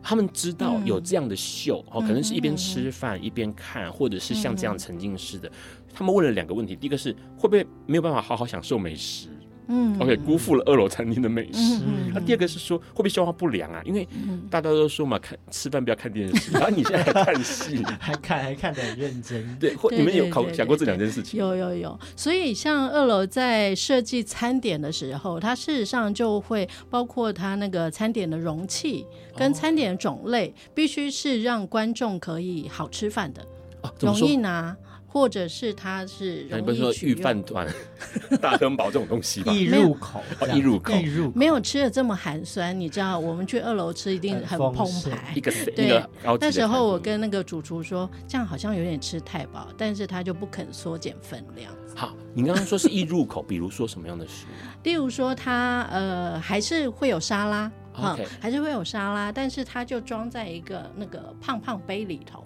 [0.00, 5.50] 他们知道有这样的秀哦，可能是一边吃饭一边看，或者是像这样沉浸式的，
[5.92, 9.28] 他们问了两个问题，第一个是会不会没有办法好好享受美食？
[9.68, 11.58] 嗯，OK，辜负了二楼餐厅的美食。
[11.58, 13.82] 那、嗯嗯啊、第二个是说，会不会消化不良啊？
[13.84, 14.06] 因为
[14.48, 19.44] 大家都说嘛，看吃饭不要看电视，然后你现在还看戏， 还看还看得很认真。
[19.58, 21.38] 对，或你们有考想过这两件事情？
[21.38, 21.98] 有有有。
[22.14, 29.04] 所以像二楼在设计餐点的时候，它事实上就会包括它那个餐点的容器
[29.36, 33.42] 跟餐点的种类，必须是让观众可以好吃饭的，
[33.82, 34.76] 哦、容易拿。
[35.16, 37.66] 或者是它是容易不是说御饭团、
[38.38, 39.50] 大亨堡这种东西吧？
[39.56, 45.40] 易入口哦，易入口易入口没有吃的这么寒酸，你知道，我们去二楼吃一定很澎盛湃一。
[45.40, 46.02] 个对
[46.38, 51.72] 那时候我跟那个主厨说，这样好像有点吃太饱，但是他就不肯缩减分量。
[51.94, 54.66] 好，你刚刚说是易入口，比如说什么样的食物？
[54.84, 62.45] 例如说它，呃还是会有沙拉，哈 OK 还是会有沙拉，但是它就装在一个那个胖胖杯里头，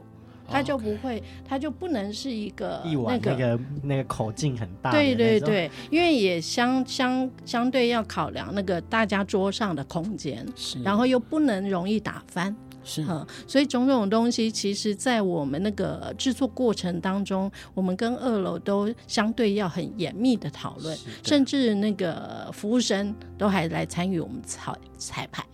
[0.50, 3.30] 它就不会，它就不能是一个那个。
[3.30, 25.44] 那个那个口径很大的对对对，因为也相相相对要考量那个大家桌上的空间，是然后又不能容易打翻，是嗯，所以种种东西，其实在我们那个制作过程当中，我们跟二楼都相对要很严密的讨论，甚至那个服务生都还来参与我们彩彩排，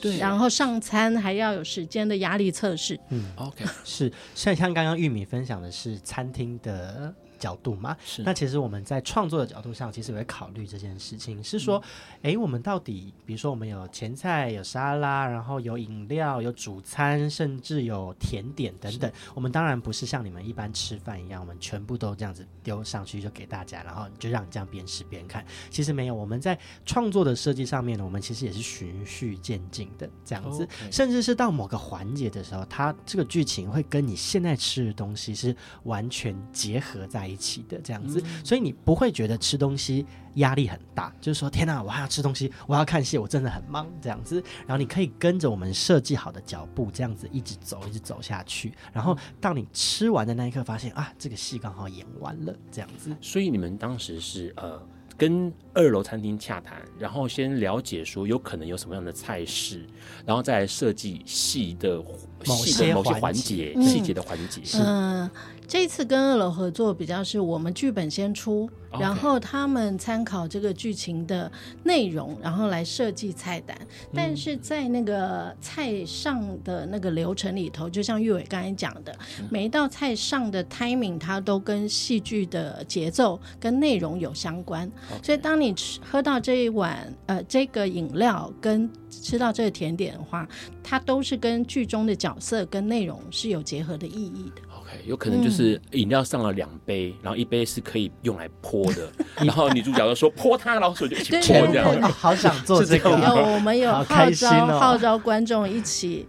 [0.00, 3.32] 对，然后上餐还要有时间的压力测试，嗯。
[3.36, 8.22] OK 是，像像刚刚玉米分享的是餐厅的角度嘛，是。
[8.22, 11.82] 那其实我们在创作的角度上，其实也会考虑这件事情，是说，
[12.22, 19.10] 哎、我们到底，比如说我们有前菜、有沙拉，然后有饮料、有主餐，甚至有甜点等等。
[19.34, 25.42] 我们当然不是像你们一般吃饭一样，我们全部都这样子丢上去就给大家，然后你就让你这样边吃边看。
[25.70, 30.68] 其实没有，我们在创作的设计上面呢，我们其实也是循序渐进的这样子。
[30.90, 40.04] 甚至是到某个环节的时候，它这个剧情会跟你现在吃的东西是完全结合在一起的这样子，所以你不会觉得吃东西
[40.38, 44.42] 压力很大，就是说天哪，我还要吃东西，我要看戏，我真的很忙这样子。
[44.66, 48.72] 然后你可以跟着我们设计好的脚步这样子一直走，一直走下去。
[48.92, 53.14] 然后当你吃完的那一刻，发现啊，这个戏刚好演完了这样子。
[53.20, 54.80] 所以你们当时是呃
[55.16, 59.84] 跟二楼餐厅洽谈，然后先了解说有可能有什么样的菜式，
[60.24, 62.00] 然后再来设计戏的
[62.46, 64.62] 某些某些些环环节、节细节的环节。
[64.80, 65.30] 嗯、
[65.66, 71.50] 这次跟二楼合作比较是我们剧本先出然后他们参考这个剧情的
[71.82, 73.76] 内容，然后来设计菜单。
[74.14, 79.14] 但是在那个菜上的那个流程里头，就像玉伟刚才讲的，
[79.50, 84.90] 每一道菜上的 timing 它都跟戏剧的节奏跟内容有相关。
[85.22, 90.46] 所以当你吃喝到这一碗呃这个饮料跟吃到这个甜点的话，
[90.82, 94.62] 它都是跟剧中的角色跟内容是有结合的意义的。
[94.78, 102.02] OK，有可能就是饮料上了两杯，然后一杯是可以用来泼的， 然后女主角就说泼它，然后所以就一起对泼这对样。
[102.02, 103.16] 哦好想做 这个有
[103.54, 106.26] 我们有号召、哦号召观众一起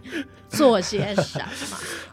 [0.50, 1.46] 做些什么。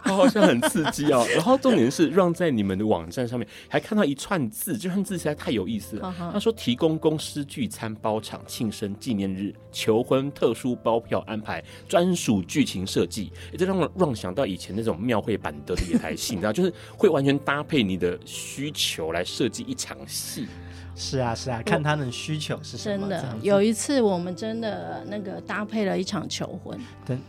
[0.15, 1.25] 好像很刺激哦。
[1.35, 6.15] 然后重点是，让在你们的网站上面还看到一串字，这串字实在太有意思了。
[6.31, 20.47] 他说提供公司聚餐包场、庆生纪念日、求婚特殊包票安排、专属剧情设计，也这让我让想到以前那种庙会版的野台戏，你知道，就是会完全搭配你的需求来设计一场戏。
[20.99, 23.07] 是啊是啊，看他们需求是什么。
[23.07, 26.77] 真的有一次，我们真的那个搭配了一场求婚。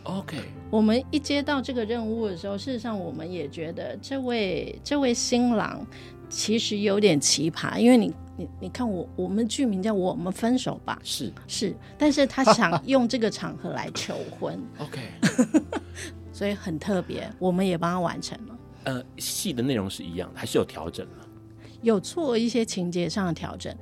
[0.03, 0.37] OK，
[0.71, 5.85] 我们一接到这个任务的时候，事实上我们也觉得这位这位新郎
[6.27, 14.99] 其实有点奇葩，因为你你你看我我们剧名叫我们分手吧，是是，但是他想用这个场合来求婚， OK。
[16.33, 18.57] 所以很特别，我们也帮他完成了。
[18.85, 21.18] 呃，戏的内容是一样的，还是有调整了？
[21.81, 23.73] 有做一些情节上的调整，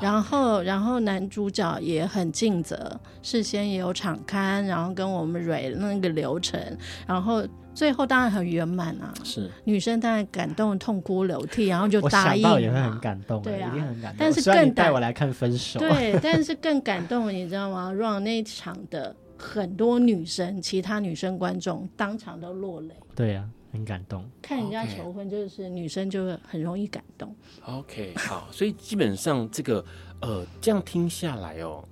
[0.00, 6.60] 然后然后男主角也很尽责，事先也有场刊，然后跟我们蕊那个流程，
[7.06, 7.42] 然后
[7.74, 9.12] 最后当然很圆满啊。
[9.24, 9.50] 是。
[9.64, 13.70] 女生当然感动痛哭流涕，然后就答应想到也会很感动，对啊。
[13.70, 14.16] 一定很感动。
[14.18, 23.44] 但是更感带我来看分手，对，但是更感动，你知道吗？Run 那一场的很多女生，其他女生观众当场都落泪，对啊，
[23.76, 24.24] 很感动。
[24.42, 27.34] 看人家求婚，就是女生就会很容易感动。
[27.64, 29.84] OK，好，所以基本上这个
[30.20, 31.84] 呃，这样听下来哦，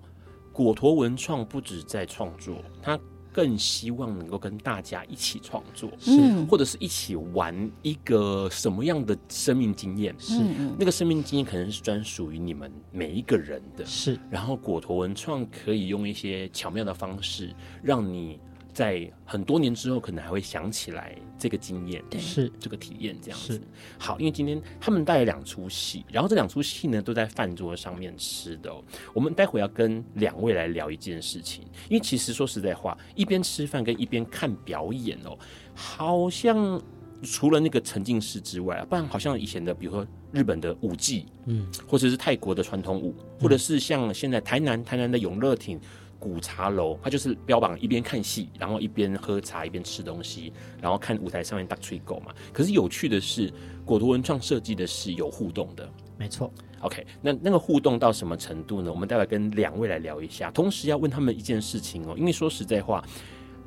[0.53, 2.99] 果陀文创不止在创作，他
[3.33, 10.14] 更希望能够跟大家一起创作，嗯或者是一起玩一个什么样的生命经验？
[10.20, 10.40] 是
[10.79, 13.85] 那个生命经验可能是专属于你们每一个人的。
[13.85, 18.38] 是然后果陀文创可以用一些巧妙的方式，让你
[18.75, 23.61] 在很多年之后可能还会想起来这个经验，对是这个体验这样子。
[23.97, 28.83] 好，因为今天他们带了两出戏，然后这两出戏呢都在饭桌上面吃的哦。
[29.15, 35.39] 我们待会要跟两位来聊一件事情，因为其实说实在话，一边吃饭跟一边看表演哦，
[35.73, 36.83] 好像
[37.23, 45.81] 除了那个沉浸式之外啊，不然好像以前的，比如说日本的舞技，嗯，或者是泰国的传统舞，或者是像现在台南台南的永乐町。
[46.25, 52.33] 古茶楼，它就是标榜一边看戏，然后一边喝茶，一边吃东西，然后看舞台上面大吹狗嘛。
[52.51, 53.53] 可是有趣的是，
[53.85, 56.51] 果图文创设计的是有互动的，没错。
[56.81, 58.90] OK，那那个互动到什么程度呢？
[58.90, 63.05] 我们待会跟两位来聊一下，同时要问他们一件事情哦，因为说实在话。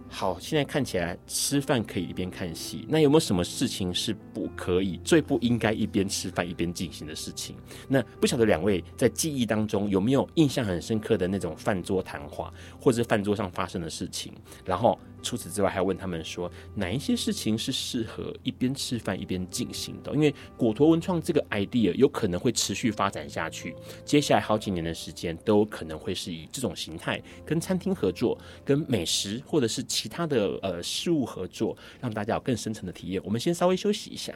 [0.09, 7.55] 好，现在看起来吃饭可以一边看戏，那有没有什么事情是不可以、最不应该一边吃饭一边进行的事情？
[7.87, 14.33] 那不晓得两位在记忆当中有没有印象很深刻的那种饭桌谈话，或者是饭桌上发生的事情？
[14.65, 14.97] 然后。
[15.21, 20.13] 除此之外，还要问他们说哪一些事情是适合一边吃饭一边进行的？
[20.13, 33.21] 因为果陀文创这个 idea 有可能会持续发展下去，接下来好几年的时间都可能会是以这种形态跟餐厅合作、跟美食或者是其他的呃事物合作，让大家有更深层的体验。
[33.25, 34.33] 我们先稍微休息一下。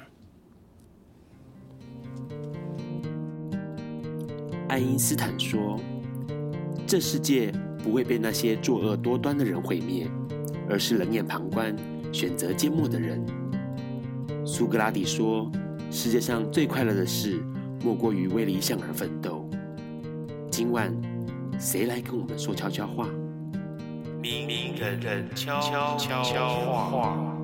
[4.67, 5.77] 爱因斯坦说
[6.87, 7.51] ：“这世界
[7.83, 10.09] 不会被那些作恶多端的人毁灭。”
[10.71, 11.75] 而是冷眼旁观、
[12.13, 13.21] 选择缄默的人。
[14.45, 15.51] 苏格拉底说
[15.91, 17.43] ：“世界上最快乐的事，
[17.83, 19.49] 莫过于为理想而奋斗。”
[20.49, 20.89] 今晚，
[21.59, 23.09] 谁来跟我们说悄悄话？
[24.21, 25.59] 明人人悄
[25.97, 25.97] 悄
[26.79, 27.37] 话。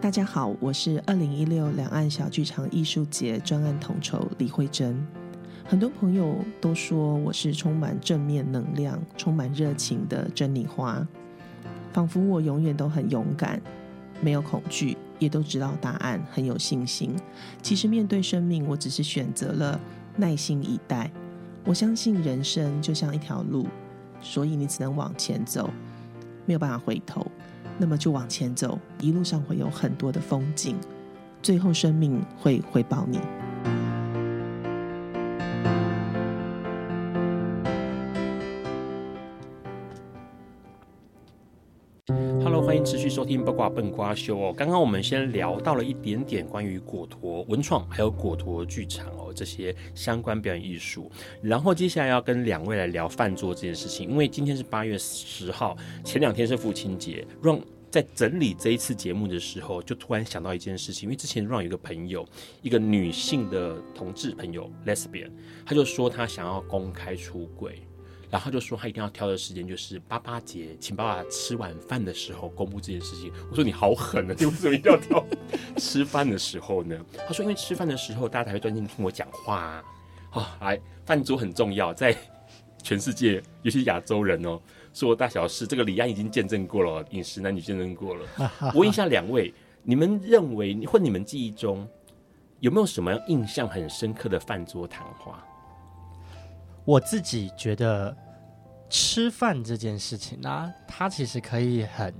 [0.00, 5.06] 大家好，我是二零一六两岸小剧场艺术节专案统筹李慧珍。
[5.66, 11.04] 很多朋友都说我是充满正面能量、充满热情的珍妮花，
[11.90, 13.60] 仿佛我永远都很勇敢，
[14.20, 17.16] 没有恐惧，也都知道答案，很有信心。
[17.62, 19.80] 其实面对生命，我只是选择了
[20.16, 21.10] 耐心以待。
[21.64, 23.66] 我相信人生就像一条路，
[24.20, 25.70] 所以你只能往前走，
[26.44, 27.26] 没有办法回头。
[27.78, 30.76] 那么就往前走，一路上会有很多的风景，
[31.42, 33.18] 最后生命会回报你。
[43.14, 44.52] 收听《八卦笨瓜秀》哦。
[44.52, 51.08] 刚刚我们先聊到了一点点关于果陀文创，还有果陀剧场哦这些相关表演艺术。
[51.40, 57.24] 然后接下来要跟两位来聊饭桌这件事情，因为今天是八月十号，前两天是父亲节。
[57.40, 57.56] 让
[57.88, 62.26] 在整理这一次节目的时候，就突然想到一件事情，因为之前让有一个朋友，
[62.62, 65.30] 一个女性的同志朋友 （lesbian），
[65.64, 67.80] 他就说他想要公开出轨。
[68.34, 73.32] 然后他就说他一定要挑的时间就是八八节，请爸爸吃晚饭的时候公布这件事情。
[73.48, 75.24] 我说你好狠啊，你为什么一定要挑
[75.76, 76.98] 吃饭的时候呢？
[77.28, 79.84] 他说因为吃饭的时候大家才会专心听我讲话啊。
[80.30, 82.12] 啊，来饭桌很重要，在
[82.82, 84.60] 全世界，尤其亚洲人哦，
[84.92, 88.26] 说大小事，这个李安已经见证过了，饮食男女见证过了。
[88.74, 89.54] 我问一下两位，
[89.84, 91.88] 你们认为或你们记忆中
[92.58, 95.46] 有没有什么印象很深刻的饭桌谈话？
[96.84, 98.16] 我自己觉得。
[98.90, 102.14] 吃饭这件事情啊，它其实可以很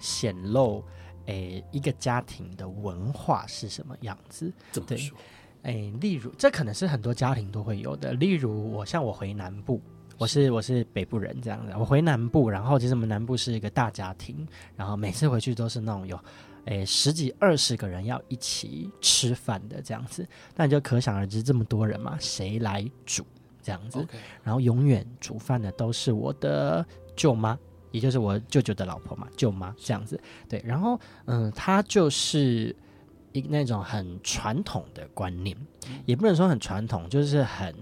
[0.00, 0.82] 显露，
[1.26, 4.52] 诶，一个家庭的文化是什么样子。
[4.72, 5.16] 怎么说？
[5.62, 8.12] 诶，例如，这可能是很多家庭都会有的。
[8.14, 9.80] 例如，我像我回南部，
[10.18, 14.44] 我是我是北部人这样子，我回南部，然后其实我们南部是一个大家庭，
[14.74, 16.18] 然后每次回去都是那种有，
[16.64, 20.26] 诶，十几二十个人要一起吃饭的这样子，
[20.56, 23.24] 那你就可想而知，这么多人嘛，谁来煮？
[23.62, 24.06] 这样子.
[24.42, 26.84] 然后永远煮饭的都是我的
[27.16, 27.58] 舅妈，
[27.90, 30.20] 也就是我舅舅的老婆嘛，舅妈这样子。
[30.48, 32.74] 对，然后嗯，她就是
[33.32, 35.56] 一那种很传统的观念，
[36.06, 37.74] 也不能说很传统，就是很，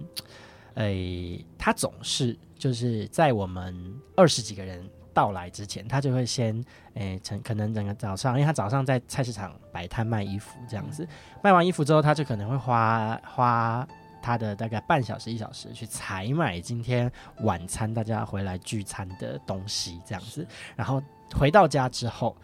[0.75, 6.65] 诶，她总是就是在我们二十几个人到来之前，她就会先
[6.95, 11.07] 诶，成可能整个早上，因为她早上在菜市场摆摊卖衣服这样子，
[11.43, 13.87] 卖完衣服之后，她就可能会花花。
[14.29, 21.03] 他的大概半小时一小时去采买今天晚餐大家回来聚餐的东西，这样子，然后
[21.35, 22.37] 回到家之后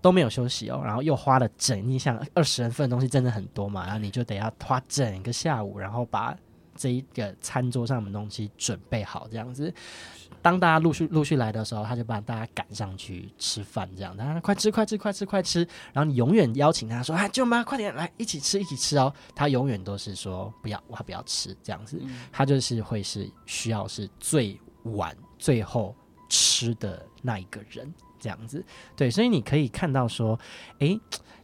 [0.00, 6.36] 都没有休息哦，然后又花了整一项二十人份的东西，真的很多嘛，然后你就得要花整个下午，然后把
[6.76, 9.74] 这一个餐桌上的东西准备好，这样子。
[10.44, 21.98] 当大家陆续陆续来的时候，他就把大家赶上去吃饭，这样，他快吃快吃快吃快吃，然后你永远邀请他说：“哎，舅妈，快点来一起吃一起吃哦。”他永远都是说：“不要，我还不要吃。”这样子，
[22.30, 25.96] 他就是会是需要是最晚最后
[26.28, 27.90] 吃的那一个人，
[28.20, 28.62] 这样子。
[28.94, 30.38] 对，所以你可以看到说，
[30.78, 30.94] 哎，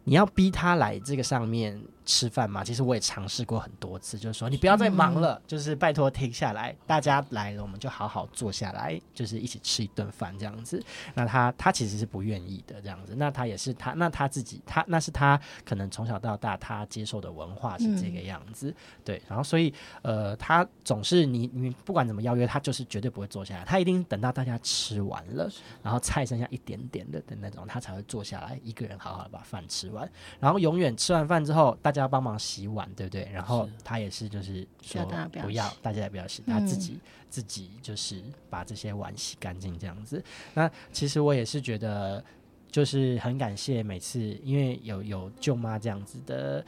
[0.05, 10.83] 你要逼他来这个上面吃饭嘛，其实我也尝试过很多次，就是说你不要再忙了，嗯、就是拜托停下来，大家来了我们就好好坐下来，就是一起吃一顿饭这样子。
[11.15, 25.49] 那他他其实是不愿意的这样子，那他也是他那他自己他那是他可能从小到大他接受的文化是这个样子，嗯、对，然后所以呃他总是你你不管怎么邀约他就是绝对不会坐下来，他一定等到大家吃完了，
[25.81, 32.00] 然后菜剩下一点点的的那种，他才会坐下来一个人好好的把饭吃完，然后永远吃完饭之后大家。
[32.01, 33.29] 要帮忙洗碗，对不对？
[33.33, 35.05] 然后他也是，就是说
[35.43, 40.23] 不要，大家也不要洗，他自己、嗯、自己就是把这些碗洗干净，这样子。
[40.55, 42.25] 那其实我也是觉得，
[42.71, 46.65] 就是很感谢每次，因为有有舅妈这样子的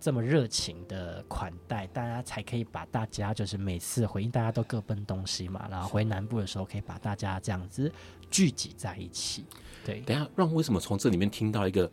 [0.00, 5.66] 这么热情的款待，大家才可以把大家就是每次回应，大家都各奔东西嘛。
[5.70, 7.90] 然后回南部的时候，可以把大家这样子
[8.30, 9.44] 聚集在一起。
[9.84, 11.90] 对，等下，让为什么从这里面听到一个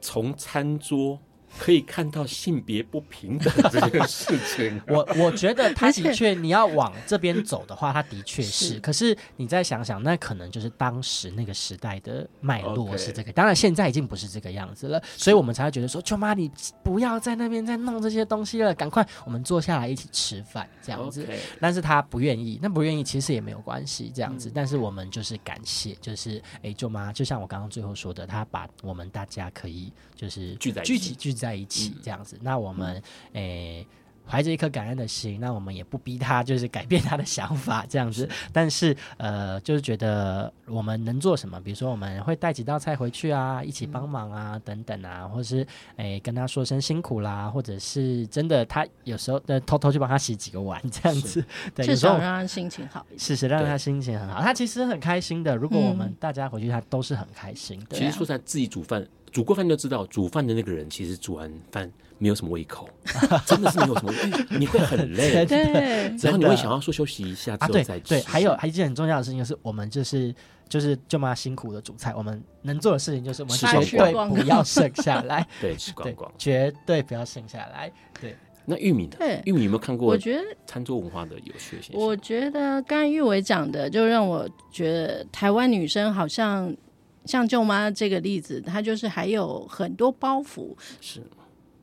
[0.00, 1.18] 从餐桌？
[1.58, 8.74] 可以看到性别不平等这件事情， 我我觉得他的确，你要往这边走的话，他的确是。
[8.74, 13.32] 是可是你再想想，那可能就是当时那个时代的脉络是这个。
[13.32, 16.48] 当然，现在已经不是这个样子了，所以我们才会觉得说，舅妈，你
[16.84, 21.26] 不要在那边再弄这些东西了，赶快我们坐下来一起吃饭这样子。
[21.58, 24.48] 但是他不愿意，那不愿意其实也没有关系，这样子。
[24.50, 31.39] 嗯、但是我们就是感谢，就是哎，舅妈，就像我刚刚最后说的，他把我们大家可以就是聚在聚集聚。
[31.40, 33.86] 在一起这样子，嗯、那我们诶。
[34.28, 38.22] 怀着一颗感恩的心，那我们也不逼他，就是改变他的想法 这样子。
[38.22, 41.60] 是但是，呃，就是觉得我们能做什么？
[41.60, 45.66] 比如说，我们会带几道菜回去啊，一起帮忙啊，嗯、等等啊，或者是
[45.96, 53.18] 诶、欸、跟他说声辛苦啦，或者是真的他有时候的偷偷去帮他洗几个碗 这样子，对，至少让他心情好一点。
[53.18, 55.56] 是是，让他心情很好，他其实很开心的。
[55.56, 57.96] 如果我们大家回去，他都是很开心的。
[57.98, 61.90] 其实说在自己煮饭，煮过饭就知道，煮饭的那个人其实煮完饭。
[62.22, 62.86] 没有什么胃口，
[63.48, 65.62] 真的是没有什么胃口，你会很累， 对，
[66.22, 68.10] 然后你会想要说休息一下之后再吃。
[68.10, 70.34] 对，还有还有一件很重要的事情就是，我们就是
[70.68, 73.66] 就是舅妈辛苦的煮菜，我们能做的事情就是我们绝
[73.96, 77.90] 对不要剩下来， 对，吃光光，绝对不要剩下来。
[78.20, 79.16] 对，那玉米呢？
[79.18, 80.06] 对，玉米有没有看过？
[80.08, 81.98] 我觉得餐桌文化的有趣性。
[81.98, 86.70] 我觉得刚才玉伟讲的，就让我觉得台湾女生好像
[87.24, 90.74] 像舅妈这个例子，她就是还有很多包袱。
[91.00, 91.22] 是。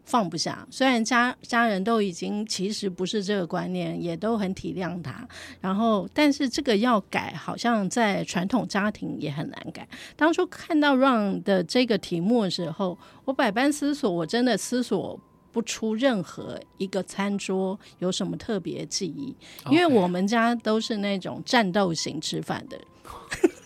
[0.10, 5.28] 放不下，虽然家家人都已经其实不是这个观念，也都很体谅她，
[5.60, 9.86] 然后但是这个要改，好像在传统家庭也很难改。
[10.16, 15.20] 当初看到 Ron 的这个题目的时候，我百般思索，我真的思索
[15.52, 19.36] 不出任何一个餐桌有什么特别记忆，
[19.70, 22.80] 因为我们家都是那种战斗型吃饭的。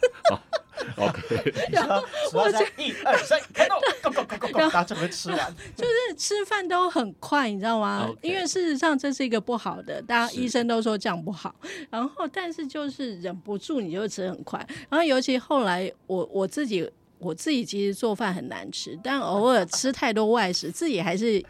[0.98, 2.04] OK，然后
[2.34, 11.54] 我就一二三，开动，Go Go Go Go Go，然后准备吃完， 就是吃饭都很快，你知道吗因为事实上这是一个不好的，大家医生都说这样不好。
[11.90, 14.60] 然后，但是就是忍不住，你就吃很快。
[14.90, 21.44] 然后，尤其后来我我自己我自己其实做饭很难吃，但偶尔吃太多外食，自己还是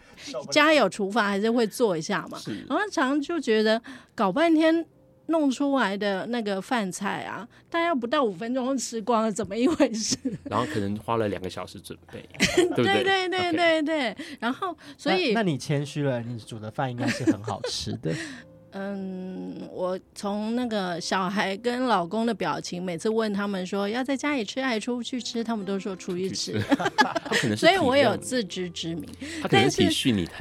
[0.50, 2.40] 家有厨房还是会做一下嘛。
[2.68, 3.82] 然后常常就觉得
[4.16, 4.86] 搞半天。
[5.32, 10.16] 弄出来的那个饭菜啊，大家不到五分钟就吃光了，怎么一回事？
[10.46, 12.24] 然后可能花了两个小时准备，
[12.76, 14.18] 对对对对对对。
[14.40, 18.14] 然后，所以那，那你谦虚了，你煮的饭应该是很好吃的。
[18.72, 26.62] 嗯，我从那个小孩跟老公的表情，每次问他们说要在家里吃还是出去吃，他们都说出去吃。
[27.58, 29.06] 所以我有自知之明。
[29.50, 29.84] 但是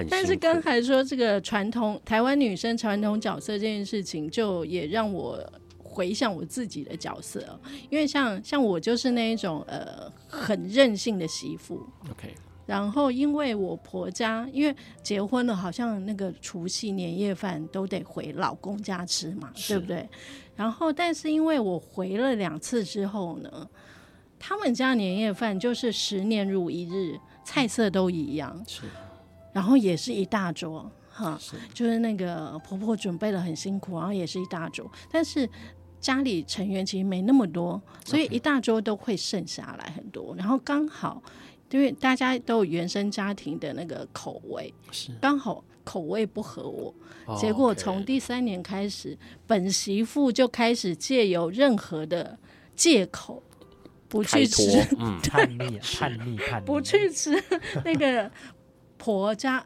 [0.09, 5.39] 但是刚才说这个传统台湾女生传统角色这件事情，就也让我
[5.83, 7.59] 回想我自己的角色，
[7.89, 11.85] 因为像像我就是那一种呃很任性的媳妇。
[12.11, 12.33] OK。
[12.71, 20.09] 然后，因为我婆家，因为结婚了，好像那个除夕年夜饭都得回老公家吃嘛，对不对？
[20.55, 23.69] 然后，但是因为我回了两次之后呢，
[24.39, 28.83] 他们家年夜饭就是十年如一日，菜色都一样，是，
[29.53, 31.37] 然后也是一大桌，哈，
[31.75, 35.49] 就是那个婆婆准备的很辛苦，然后也是一大桌，但是
[35.99, 41.21] 家里成员其实没那么多，所以一大桌都会剩下来很多，然后刚好。
[41.71, 45.13] 因为大家都有原生家庭的那个口味，是。
[45.21, 46.95] 刚好口味不合我，
[47.27, 52.39] 哦、结果从第三年开始，哦 okay、本媳妇就开始借由任何的
[52.75, 53.43] 借口
[54.09, 57.43] 不去吃，嗯， 叛逆，叛逆，叛逆，不去吃
[57.85, 58.31] 那个
[58.99, 59.65] 婆家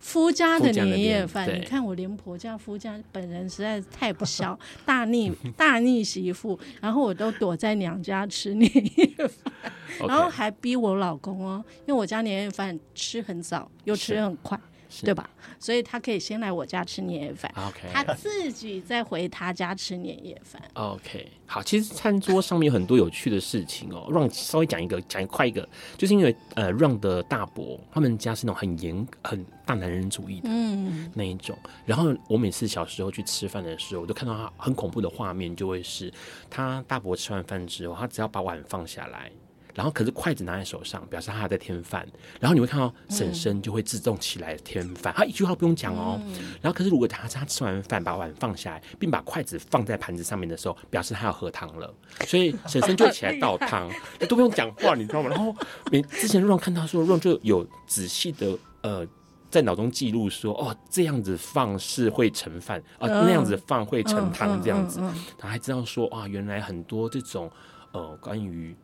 [0.00, 9.52] 夫家的年夜饭，你看我连婆家夫家本人实在是太不孝，大逆大逆媳妇，然后我都躲在娘家吃年夜饭，
[10.08, 14.62] 然后还逼我老公哦，因为我家年夜饭吃很早又吃很快，是
[15.04, 15.28] 对吧？
[15.58, 20.62] 所以他可以先来我家吃年夜饭，OK 他自己再回他家吃年夜饭。
[20.74, 24.08] OK，好，其实餐桌上面有很多有趣的事情哦。
[24.10, 31.56] 让稍微讲一个，讲一快一个，就是因为呃，让的大伯他们家是那种很严、很大男人主义的嗯，那一种。
[31.84, 36.12] 然后我每次小时候去吃饭的时候，我都看到他很恐怖的画面，就会是
[36.50, 39.30] 他大伯吃完饭之后，他只要把碗放下来。
[39.76, 42.04] 然后可是筷子拿在手上，表示他还在添饭。
[42.40, 46.18] 然后你会看到婶婶就会自动起来添饭，他一句话不用讲哦。
[46.62, 51.94] 然后可是如果他他吃完饭把碗放下来，并把筷子放在盘子上面的时候，表示他要喝汤了，
[52.26, 53.88] 所以婶婶就会起来倒汤，
[54.28, 55.28] 都不用讲话，你知道吗？
[55.28, 55.54] 然后
[55.92, 59.06] 你之前让看到说让就有仔细的呃。
[59.48, 67.50] 在脑中记录说，哦，这样子放是会盛饭，啊、呃，那样子放会盛汤，这样子，嗯嗯嗯嗯他还知道说，啊，原来很多这种，
[67.92, 68.76] 呃，关于。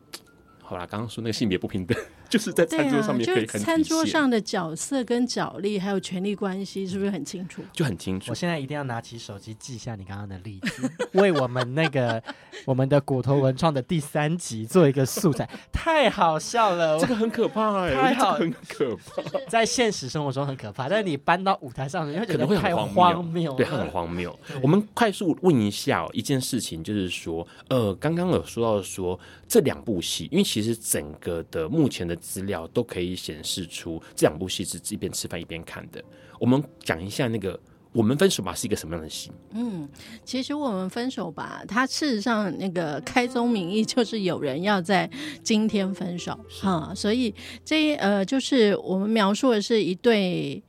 [0.65, 1.97] 好啦，刚刚说那个性别不平等，
[2.29, 7.61] 就是在餐桌上面可以很、啊、餐桌上的角色跟角力，还有权力关系，是不是很清楚？
[7.71, 8.31] 就很清楚。
[8.31, 12.21] 我现在一定要拿起手机记下你刚刚的例子， 为我们那个
[12.65, 16.99] 我们的骨头文创的第三集做一个素材，太好笑了。
[16.99, 19.39] 这个很可怕哎、欸，太好，很可怕。
[19.47, 24.35] 在现实生活中很可怕，但是你搬到舞台上，你会觉得可能会太很荒谬，对，很荒谬。
[24.63, 31.43] 我们快速问一下、哦、一件事情，就是说，呃，刚刚有说到说这两部戏，因为其实整个。
[31.51, 36.03] 的目前的资料都可以显示出这两部戏是一边吃饭一边看的。
[36.39, 37.55] 我们讲一下那个
[37.93, 39.31] 《我们分手吧》是一个什么样的戏？
[39.51, 39.87] 嗯，
[40.25, 45.09] 其实《我们分手吧》它事实上那个开宗明义就是有人要在
[45.43, 47.33] 今天分手哈，所以
[47.63, 50.63] 这呃就是我们描述的是一对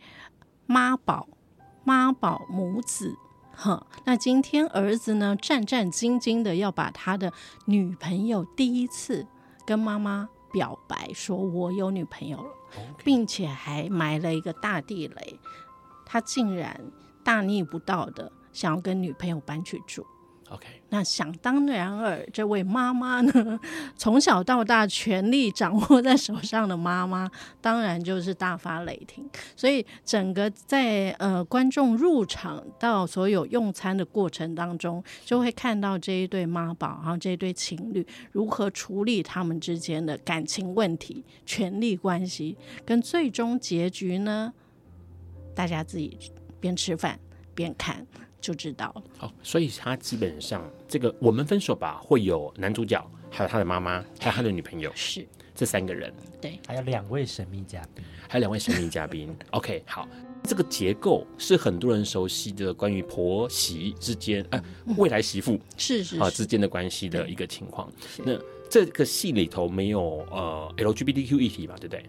[0.66, 1.26] 妈宝
[1.82, 3.14] 妈宝母子
[3.53, 3.86] 哈。
[4.05, 7.32] 那今天儿子呢战战兢兢的要把他的
[7.64, 9.26] 女朋友第一次
[9.66, 10.28] 跟妈妈。
[10.55, 12.50] 表白说：“我有女朋友了.
[13.05, 15.40] 并且还埋了一个大地雷。
[16.07, 16.80] 他竟然
[17.24, 20.07] 大逆不道的想要跟女朋友搬去住。”
[20.51, 23.59] OK，那想当然尔，这位妈妈呢，
[23.97, 27.30] 从小到大权力掌握在手上的妈妈，
[27.62, 29.26] 当然就是大发雷霆。
[29.57, 44.53] 所以整个在呃观众入场到所有用餐的过程当中，就会看到这一对妈宝，然后这一对情侣如何处理他们之间的感情问题、权力关系，跟最终结局呢，
[45.55, 46.18] 大家自己
[46.61, 47.18] 边吃饭
[47.55, 48.07] 边看。
[48.45, 49.03] 就知道了。
[49.16, 56.12] 好，所以他基本上这个我们分手吧，会有男主角，还有他的妈妈，还有他的女朋友，是这三个人。
[56.42, 59.34] 对，还有两位神秘嘉宾，还有两位神秘嘉宾。
[59.53, 60.07] OK，好，
[60.42, 64.62] 这个结构是很多人熟悉的，关于婆媳之间，呃，
[64.99, 67.90] 未来媳妇是是啊之间的关系的一个情况。
[68.22, 68.38] 那
[68.68, 71.76] 这个戏里头没有呃 LGBTQ 议题吧？
[71.80, 72.05] 对不对？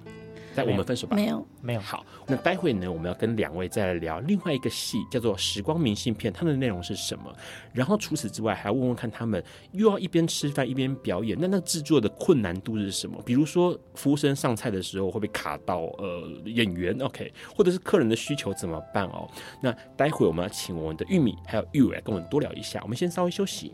[0.55, 1.79] 在我们分手吧，没有没有。
[1.81, 7.35] 好，那待会呢，我们要跟两位再来聊另外一个戏，叫做《时光明信片》，它的内容是什么？
[7.73, 9.43] 然后除此之外，还要问问看他们
[9.73, 13.21] 又要一边吃饭一边表演，那那制作的困难度是什么？
[13.25, 19.29] 比如说服务生上菜的时候会被卡到呃演员？OK，或者是客人的需求怎么办哦？
[19.61, 22.79] 那待会我们要请我们的玉米还有玉伟跟我们多聊一下。
[22.83, 23.73] 我们先稍微休息。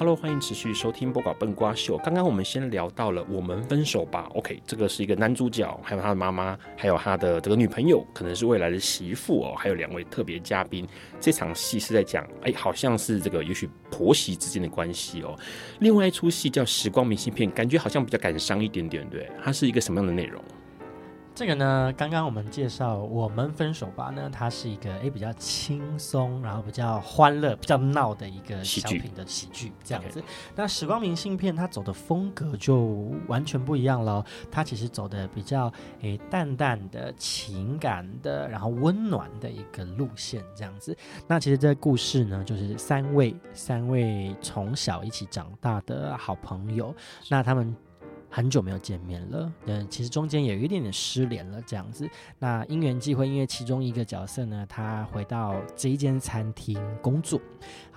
[0.00, 1.98] Hello，欢迎持续收听《播稿笨瓜秀》。
[2.02, 4.26] 刚刚我们先聊到了我们分手吧。
[4.34, 9.54] OK，这个是一个男主角，还有他的妈妈，还有他的这个女朋友，可能是未来的媳妇哦。
[9.58, 10.88] 还有两位特别嘉宾。
[11.20, 15.38] 这场戏是在讲，哎，好像是这个也许婆媳之间的关系哦。
[15.80, 19.30] 另外一出戏叫《时光明信片》，感觉好像比较感伤一点点，对？
[19.44, 20.42] 它是一个什么样的内容？
[21.32, 30.22] 这个呢，刚刚我们介绍我们分手吧呢，它是一个诶比较轻松，然后比较欢乐、比较闹的一个小品的喜剧这样子。
[30.54, 35.72] 那时光明信片它走的风格就完全不一样了，它其实走的比较
[36.02, 40.94] 诶淡淡的情感的，然后温暖的一个路线这样子。
[41.26, 46.94] 那其实这个故事呢，就是三位三位从小一起长大的好朋友，
[47.30, 47.74] 那他们。
[48.30, 52.08] 很久没有见面了，嗯，其实中间也有一点点失联了这样子。
[52.38, 57.40] 那因缘际会，因为其中一个角色呢，他回到这一间餐厅工作，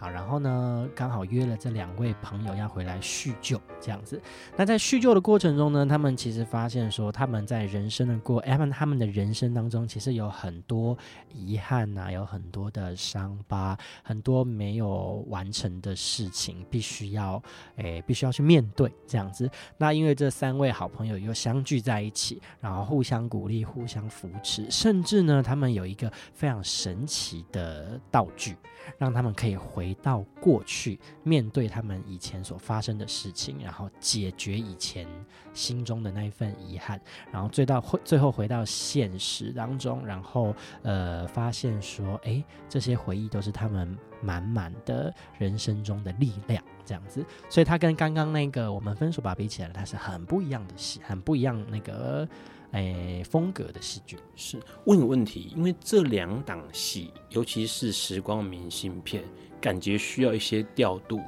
[0.03, 4.21] 好，然后呢，刚好约了这两位朋友要回来叙旧这样子。
[4.57, 10.97] 那在叙旧的过程中呢，他们其实发现说，他们在人生的过，他们他们的人生当中，其实有很多
[11.33, 17.41] 遗憾呐、有很多的伤疤，很多没有完成的事情，必须要，
[17.77, 19.49] 诶，必须要去面对这样子。
[19.77, 28.57] 那因为这三位好朋友又相聚在一起，然后互相鼓励、互相扶持，甚至呢，他们有一个非常神奇的道具，
[28.97, 35.07] 让他们可以回到过去，面对他们以前所发生的事情，然后解决以前
[35.53, 36.99] 心中的那一份遗憾，
[37.31, 46.63] 然后最到最后回到现实当中，然后呃，发现说，哎，这些回忆都是他们满满的人生中的力量。
[46.85, 52.27] 这样子，所以他跟刚刚那个我们分手吧比起来，他是很不一样的戏，很不一样那个
[52.73, 54.17] 诶风格的戏剧。
[54.35, 59.23] 是问个问题，因为这两档戏，尤其是《时光明信片》，
[59.59, 61.19] 感觉需要一些调度，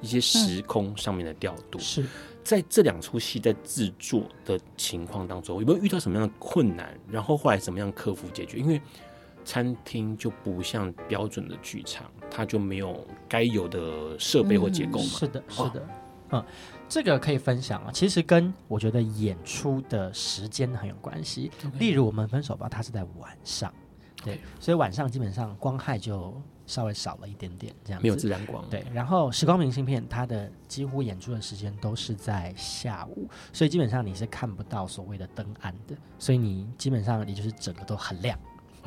[0.00, 1.78] 一些时空上面的调度。
[1.78, 2.08] 是、嗯、
[2.42, 6.98] 在这两出戏在制作的情况当中，有没有遇到什么样的困难？
[7.08, 8.58] 然后后来怎么样克服解决？
[8.58, 8.80] 因为
[9.44, 15.04] 餐厅就不像标准的剧场，它就没有该有的设备或结构嘛？
[15.04, 15.88] 嗯、是的，是的，
[16.30, 16.44] 嗯，
[16.88, 17.90] 这个可以分享啊。
[17.92, 21.50] 其实跟我觉得演出的时间很有关系。
[21.78, 23.72] 例如我们分手吧，它是在晚上，
[24.22, 28.64] 对.所以晚上基本上光害就稍微少了一点点，这样子没有自然光。
[28.70, 38.38] 对，然后时光明信片，它的几乎演出的时间都是在下午，所以基本上你是看不到所谓的灯暗的，所以你基本上你就是整个都很亮。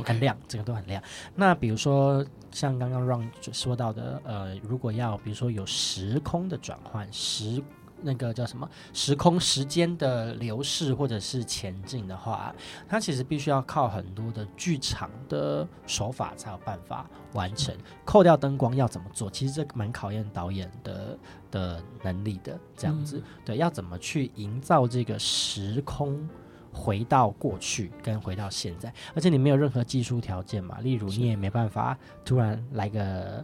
[0.06, 1.02] 很亮，整个都很亮。
[1.34, 7.60] 那比如说像刚刚 Ron 说到的，呃，如果要比如说有时空的转换，时
[8.02, 12.54] 那个叫什么时空时间的流逝或者是前进的话，
[12.88, 17.76] 它其实必须要靠很多的剧场的手法才有办法完成。
[18.06, 19.30] 扣掉灯光要怎么做？
[19.30, 21.18] 其实这蛮考验导演的
[21.52, 22.60] 的能力的。
[22.76, 26.28] 这样子，嗯、对，要怎么去营造这个时空？
[26.74, 33.44] 回到过去跟回到现在，而且你没有任何技术条件嘛，例如你也没办法突然来个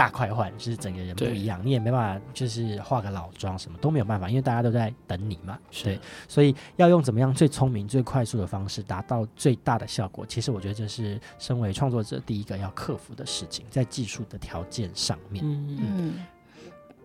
[0.00, 5.58] 大快换，就是整个人不一样，你也没办法就是化个老妆，什么都没有办法，因为大家都在等你嘛。
[5.84, 15.44] 对，所以要用怎么样最聪明、最快速的方式达到最大的效果，其实我觉得这是身为创作者第一个要克服的事情，在技术的条件上面。
[15.44, 15.78] 嗯。
[15.78, 16.26] 嗯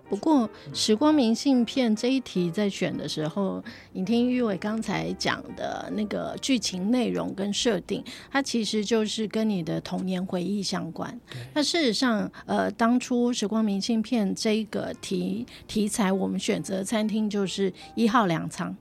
[0.08, 11.20] 不过，时光明信片这一题在选的时候，你听玉伟刚才讲的那个剧情内容跟设定，它其实就是跟你的童年回忆相关。
[11.54, 18.76] 那事实上，呃，当初时光明信片这个题题材，我们选择餐厅就是一号粮仓。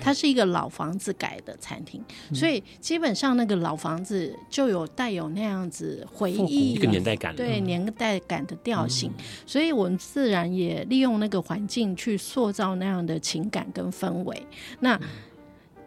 [0.00, 14.46] 它是一个老房子改的餐厅，嗯、所以基本上那个老房子就有带有那样子回忆一个年代感，对年代感的调性，嗯、所以我们自然也利用那个环境去塑造那样的情感跟氛围。
[14.80, 15.00] 那。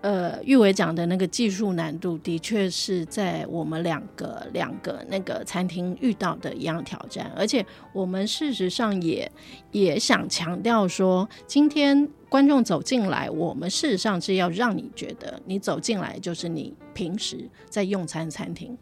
[0.04, 9.32] 呃，玉伟讲的那个技术难度，的确是在我们两个两个那个餐厅遇到的一样挑战，而且我们事实上也
[9.72, 18.78] 也想强调说，今天观众走进来，我们事实上是要让你觉得你走进来就是你平时在用餐餐厅。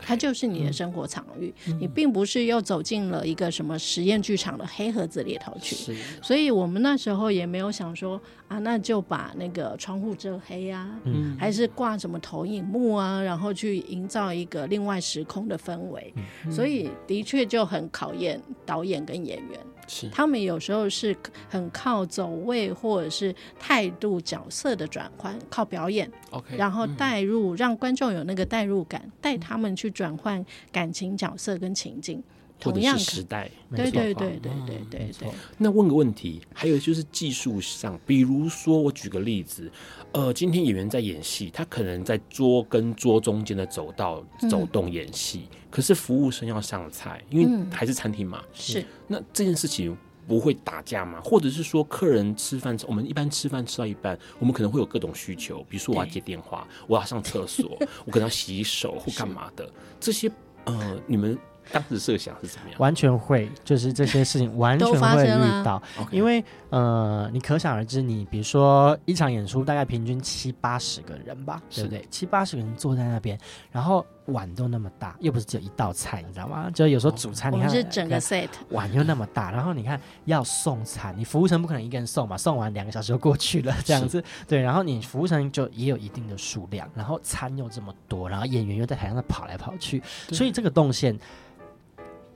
[0.00, 5.94] 它就是你的生活场域，嗯、你并不是又走进了一个什么实验剧场的黑盒子里头去。
[6.22, 16.12] 所以我们那时候也没有想说啊，那就把那个窗户遮黑啊，嗯、还是挂什么投影幕啊，然后去营造一个另外时空的氛围。
[16.44, 19.60] 嗯、所以的确就很考验导演跟演员。
[19.86, 21.16] 是他们有时候是
[21.48, 32.22] 很靠走位或者是态度角色的转换，靠表演，OK，然后带入，嗯、让观众有那个代入感，带他们去转换感情角色跟情境。
[32.58, 35.28] 同样时代，对对对对对对对。
[35.58, 39.70] 那问个问题，还有就是技术上，比如说我举个例子，
[40.12, 48.42] 呃，今天演员在演戏，他可能在桌跟桌中间的走道走动演戏，嗯、可是服务生要上菜，因为还是餐厅嘛。
[48.54, 48.84] 是。
[49.06, 49.94] 那这件事情
[50.26, 51.20] 不会打架吗？
[51.22, 57.76] 或者是说，客人吃饭，我们一般吃饭吃到一半，我们可能会有各种需求，比如说我要接电话，我要上厕所，
[58.06, 60.30] 我可能要洗手或干嘛的，这些
[60.64, 61.38] 呃，你们。
[61.72, 62.78] 当时设想是怎么样？
[62.78, 72.06] 完全会，就是这些事情完全会遇到，因为呃，你可想而知，你比如说一场演出大概平均七八十个人吧，对不对？
[72.10, 73.38] 七八十个人坐在那边，
[73.70, 76.70] 然后碗都那么大，又不是只有一道菜，你知道吗？
[76.72, 84.60] 就有时候主餐，你看是整个 set 碗又那么大，然后你看要送餐，你服务生不可能一个人送嘛，送完两个小时就过去了，这样子对。
[84.60, 90.02] 然后你服务生就也有一定的数量，然后餐又这么多，然后演员又在台上跑来跑去，
[90.32, 91.16] 所以这个动线。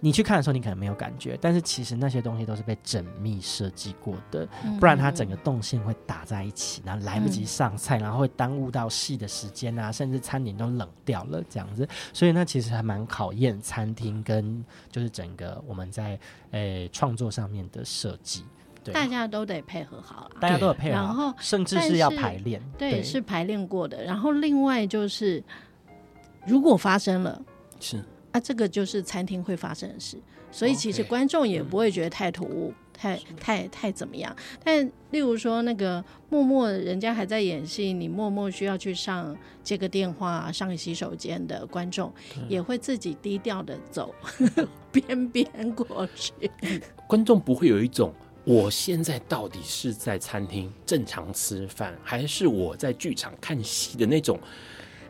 [0.00, 4.48] 你去看的时候，你可能没有感觉，但是其实那些东西都是被缜密设计过的，
[4.78, 11.86] 不然它整个动线会打在一起，然后来不及上菜，然后会耽误到戏的时间啊，甚至餐点都冷掉了这样子。
[12.12, 16.18] 所以那其实还蛮考验餐厅跟就是整个我们在
[16.52, 18.44] 诶创作上面的设计。
[18.82, 24.02] 对，大家都得配合好，大家都有配合好，然后甚至是要排练，对，对，是排练过的。
[24.04, 25.44] 然后另外就是，
[26.46, 27.42] 如果发生了，
[27.78, 28.02] 是。
[28.32, 30.16] 啊，这个就是餐厅会发生的事，
[30.52, 34.34] 所以其实观众也不会觉得太突兀，太太太怎么样。
[34.62, 42.12] 但例如说那个默默人家还在演戏，你默默需要去上接个电话、上个洗手间的观众，
[42.48, 44.14] 也会自己低调的走
[44.92, 46.32] 边边过去。
[47.08, 48.14] 观众不会有一种
[48.44, 54.38] 我现在到底是在餐厅正常吃饭，还是我在剧场看戏的那种。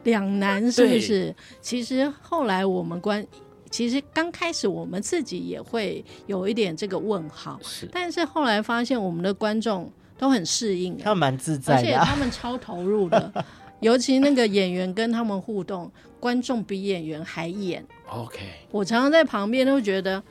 [0.05, 1.35] 两难是不是？
[1.61, 3.27] 其实后来我们关，
[3.71, 7.89] 其实刚开始我们自己也会有一点这个问号，是。
[7.93, 13.45] 但是后来发现我们的观众都很适应，他们蛮自在的，而且他们超投入的。
[13.81, 17.83] 尤其那个演员跟他们互动，观众比演员还演。
[18.09, 18.39] OK，
[18.71, 20.23] 我常常在旁边都觉得。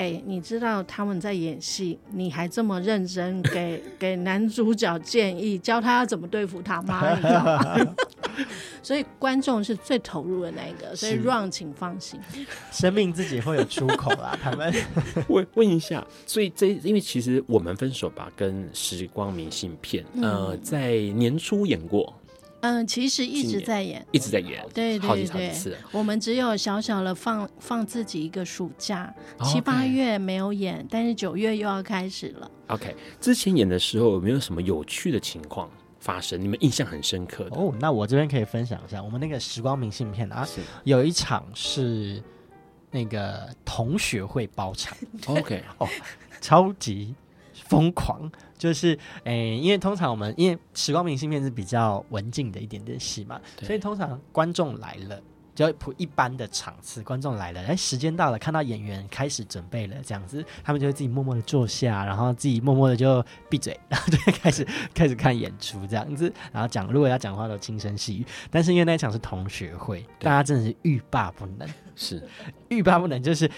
[0.00, 7.76] 哎、欸，你知道他们在演戏，你还这么认真给给男主角建议，教他要怎么对付他妈，你知道吗？
[8.82, 12.20] 所以观众是最投入的那一个，所以 Run 请放心，
[12.72, 14.38] 生命自己会有出口啦。
[14.42, 14.72] 他们。
[15.28, 22.14] 问问一下，所以这因为其实我们分手吧，跟时光明信片，呃，在年初演过。
[22.60, 25.52] 嗯，其实一直在演，一直在演，对对对，
[25.92, 29.14] 我们只有小小的放放自己一个暑假，
[29.44, 32.50] 七八月没有演，但是九月又要开始了。
[32.66, 35.70] OK，之前演的时候有没有什么有趣的情况
[36.08, 36.40] 发生？
[36.40, 37.74] 你们印象很深刻的哦？
[37.78, 40.48] 那我这边可以分享一下，我们那个时光明信片啊，
[40.84, 42.22] 有一场是
[42.90, 44.96] 那个同学会包场
[45.26, 45.86] ，OK， 哦，
[46.40, 47.14] 超级
[47.52, 48.30] 疯狂。
[48.56, 55.22] 就是诶、欸，因为通常我们因为《时光明信片》是比较文静的一点点戏嘛，所以通常观众来了，
[55.58, 72.22] 就普一般的场次，观众来了，哎，时间到了，看到演员开始准备了，这样子，他们就会自己默默的坐下，然后自己默默的就闭嘴，然后就会开始开始看演出这样子，然后讲如果要讲话都轻声细语，但是因为那一场是同学会，大家真的是欲罢不能，是。
[72.70, 73.50] 欲罢不能，就是。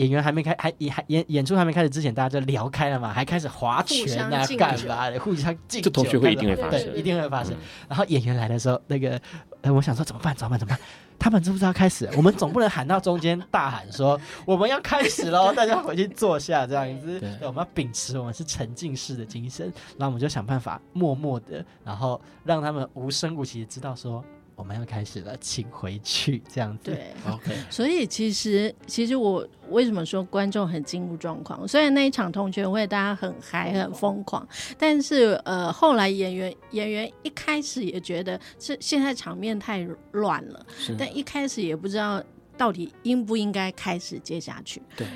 [0.00, 5.20] 演员还没开，还演还演演出还没开始之前，大家就聊开了嘛，还开始划拳啊，干嘛的？
[5.20, 7.54] 互相敬酒，这同学会一定会发生，对，一定会发生。
[7.88, 9.20] 然后演员来的时候，那个，
[9.60, 10.34] 呃，我想说怎么办？
[10.34, 10.58] 怎么办？
[10.58, 10.80] 怎么办？
[11.18, 12.08] 他们知不知道开始？
[12.16, 17.20] 我们总不能喊到中间大喊说 我们要开始喽， 大家回去坐下这样子。
[17.20, 19.66] 对，我们要秉持我们是沉浸式的精神，
[19.98, 24.24] 然后我们就想办法默默的，然后让他们无声无息的知道说。
[24.60, 26.90] 我们要开始了，请回去这样子。
[26.90, 27.56] 对，OK。
[27.70, 31.66] 所以其实，其实我为什么说观众很进入状况？
[31.66, 34.46] 虽然那一场同学会大家很嗨、很疯狂，
[34.76, 40.66] 但是呃，后来演员演员一开始也觉得是现在场面太乱了，
[40.98, 42.22] 但一开始也不知道
[42.58, 44.82] 到底应不应该开始接下去。
[44.94, 45.06] 对。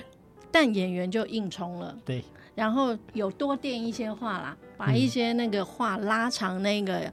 [0.50, 1.94] 但演员就硬冲了。
[2.02, 2.24] 对。
[2.54, 7.12] 然后有多垫一些话啦，把一些那个话拉长那个。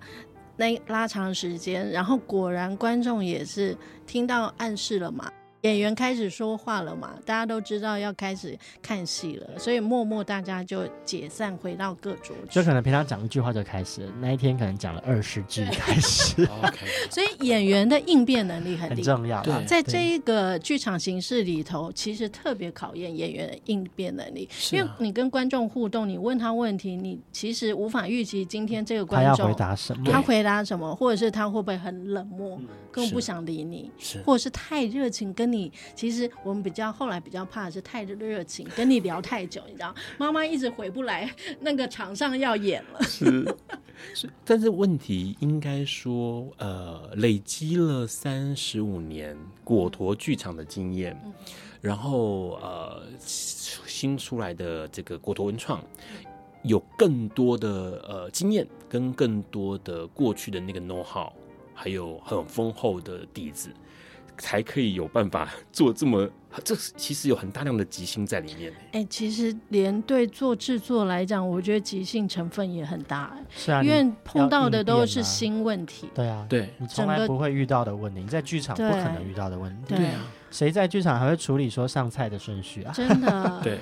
[0.61, 5.27] 那拉长时间，然后果然观众也是听到暗示了嘛。
[5.61, 12.35] 演员开始说话了嘛，大家都知道要开始看戏了，所以默默大家就解散，回到各桌。
[12.49, 16.49] 就可能平常讲一句话就开始，那一天可能讲了二十句开始。
[17.11, 19.43] 所以演员的应变能力很，很重要。
[19.43, 32.59] 对，在这一个剧场形式里头，其实特别考验演员的应变能力，因为你跟观众互动，你问他问题，你其实无法预期今天这个观众他要回答什么，他回答什么，或者是他会不会很冷漠，
[32.91, 33.91] 根本不想理你，
[34.25, 35.50] 或者是太热情跟。
[35.51, 41.29] 你其实我们比较后来比较怕的是太热情，跟你聊太久，你知道，妈妈一直回不来，
[41.59, 43.01] 那个场上要演了。
[43.03, 43.55] 是，
[44.13, 51.33] 是，但是问题应该说，呃，累积了三十五年果陀剧场的经验，嗯、
[51.81, 55.83] 然后呃，新出来的这个果陀文创
[56.63, 57.69] 有更多的
[58.07, 61.31] 呃经验，跟更多的过去的那个 know how，
[61.73, 63.69] 还有很丰厚的底子。
[64.37, 66.29] 才可以有办法 做这么？
[66.65, 68.73] 这其实有很大量的即兴在里面。
[68.87, 73.33] 哎、欸，其实连对做制作来讲，我觉得即兴成分也很大。
[73.49, 76.09] 是啊，因为碰到的都是新问题。
[76.13, 79.95] 对啊，对，你从来不会遇到的问题，你在剧场不可能遇到的问题。
[79.95, 80.19] 对啊。
[80.51, 82.93] 谁在剧场还会处理说上菜的顺序啊？
[82.93, 83.79] 真的， 对，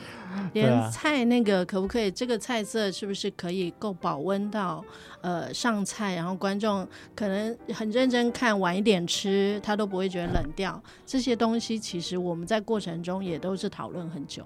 [0.54, 2.10] 连菜那个可不可以？
[2.10, 4.84] 这个菜色是不是可以够保温到
[5.22, 6.16] 呃上菜？
[6.16, 10.82] 然后观众可能很认真看，晚一点吃，他都不会觉得冷掉。
[11.06, 14.46] 这些东西其实我们在过程中也都是讨论很久。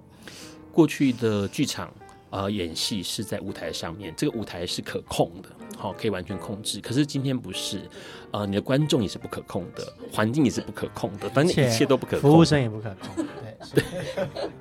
[0.71, 1.93] 过去的剧场。
[2.35, 5.49] 呃，演戏是在舞台上面，这个舞台是可控的，
[5.83, 6.79] 好、哦，可以完全控制。
[6.79, 7.81] 可是今天不是，
[8.31, 13.25] 呃，你的观众也是不可控的，环境也是不可控的，反正一切都不可控，服务生也不可控。
[13.73, 13.83] 对，对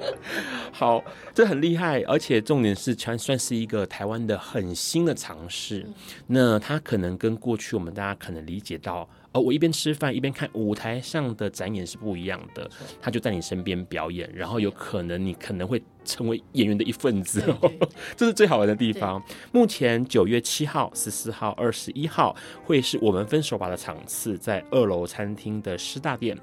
[0.73, 1.01] 好，
[1.33, 5.87] 这很厉害，而且重点是，全算是一个台湾的很新的尝试。
[6.27, 9.09] 那它可能跟过去我们大家可能理解到。
[9.31, 12.71] 呃我一边吃饭一边看舞台上的展演是不一样的，
[13.01, 17.43] 他就在你身边表演，然后有可能你可能会成为演员的一份子，
[18.17, 19.23] 这是最好玩的地方。
[19.53, 22.35] 目前九月七号、十四号、二十一号
[22.65, 26.37] 会是我们分手吧的场次，在二楼餐厅的师大店。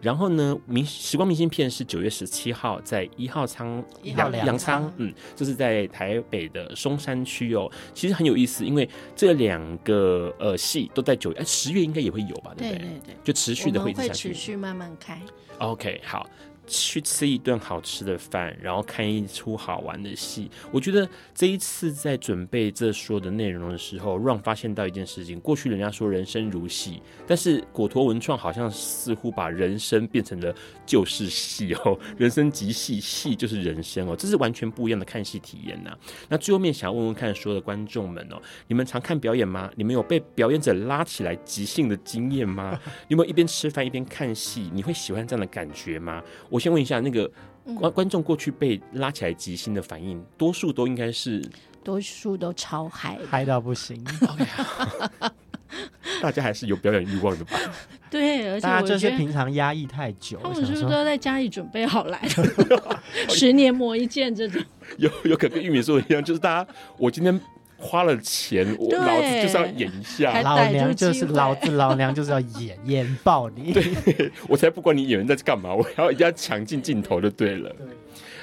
[0.00, 7.70] 然后呢，明时光明信片是九月十七号在一号仓洋洋仓，嗯，这是在台北的松山区哦。
[7.94, 12.52] 其实很有意思，因为这两个呃戏都在九月，哎，十月应该也会有吧。
[12.56, 15.20] 对对对，就持续的会会持续慢慢开。
[15.58, 16.28] OK，好。
[16.66, 20.50] 去吃一顿好吃的饭，然后看一出好玩的戏。
[20.70, 30.54] 我觉得这一次在准备这说的内容的时候，让发现到一件事情：过去人家说人生如戏，但是果陀文创好像似乎把人生变成了
[30.84, 35.98] 就是戏哦， 人生即戏，戏就是人生哦，这是完全不一样的看戏体验呐、啊。
[36.28, 39.70] 那最后面想要问问看，所有的观众们哦，你们常看表演吗？
[39.76, 42.78] 你们有被表演者拉起来即兴的经验吗？
[43.08, 44.70] 你有没有一边吃饭一边看戏？
[44.72, 46.22] 你会喜欢这样的感觉吗？
[46.48, 47.30] 我先问一下，那个
[47.78, 51.42] 观观众过去被拉起来即兴的反应，多数都应该是，
[51.82, 54.04] 多数都超嗨，嗨到不行。
[54.04, 55.30] Okay.
[56.22, 57.58] 大家还是有表演欲望的吧？
[58.08, 62.20] 对，而且大家就是平常压抑太久，他们是不是都在家里准备好来
[63.28, 64.62] 十年磨一剑这种？
[64.98, 67.38] 有有可能跟玉米说的一样，就是大家，我今天。
[67.78, 70.40] 花了钱，我老子就是要演一下。
[70.42, 73.72] 老娘就是老子，老娘就是要演演爆你。
[73.72, 77.70] 对，我才不管你演员在干嘛，我要一定要抢进镜头就对了。
[77.70, 77.86] 对。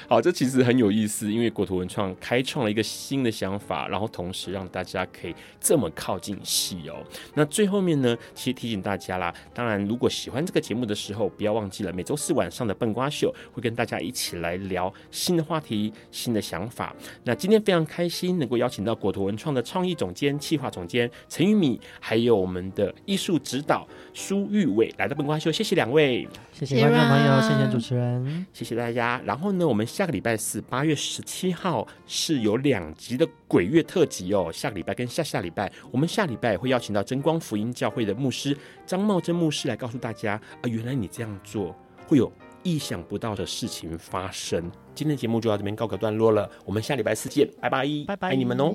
[0.06, 7.02] 好，这其实很有意思，因为国图文创开创了一个新的想法，然后同时让大家可以这么靠近戏哦。
[7.34, 16.94] 那最后面呢，其实提醒大家啦，当然如果喜欢这个节目的时候，不要忘记了每周四晚上的笨瓜秀会跟大家一起来聊新的话题、新的想法。
[17.24, 29.20] 那今天非常开心能够邀请到国图文创的创意总监、企划总监陈玉米，还有我们的艺术指导苏玉伟来到本瓜秀，谢谢两位，谢谢观众朋友，谢谢主持人，谢谢大家。
[29.24, 29.84] 然后呢，我们。
[29.94, 34.50] 下个礼拜四，八月十七号是有两集的鬼月特辑哦。
[34.52, 41.76] 下个礼拜跟下下礼拜，我们下礼拜会邀请到真光福音教会的牧师张茂珍牧师来告诉大家啊，原来你这样做
[42.08, 44.68] 会有意想不到的事情发生。
[44.94, 48.74] 今天节目就到这边告个段落了，我们下礼拜四见，拜拜，拜拜，爱你们哦。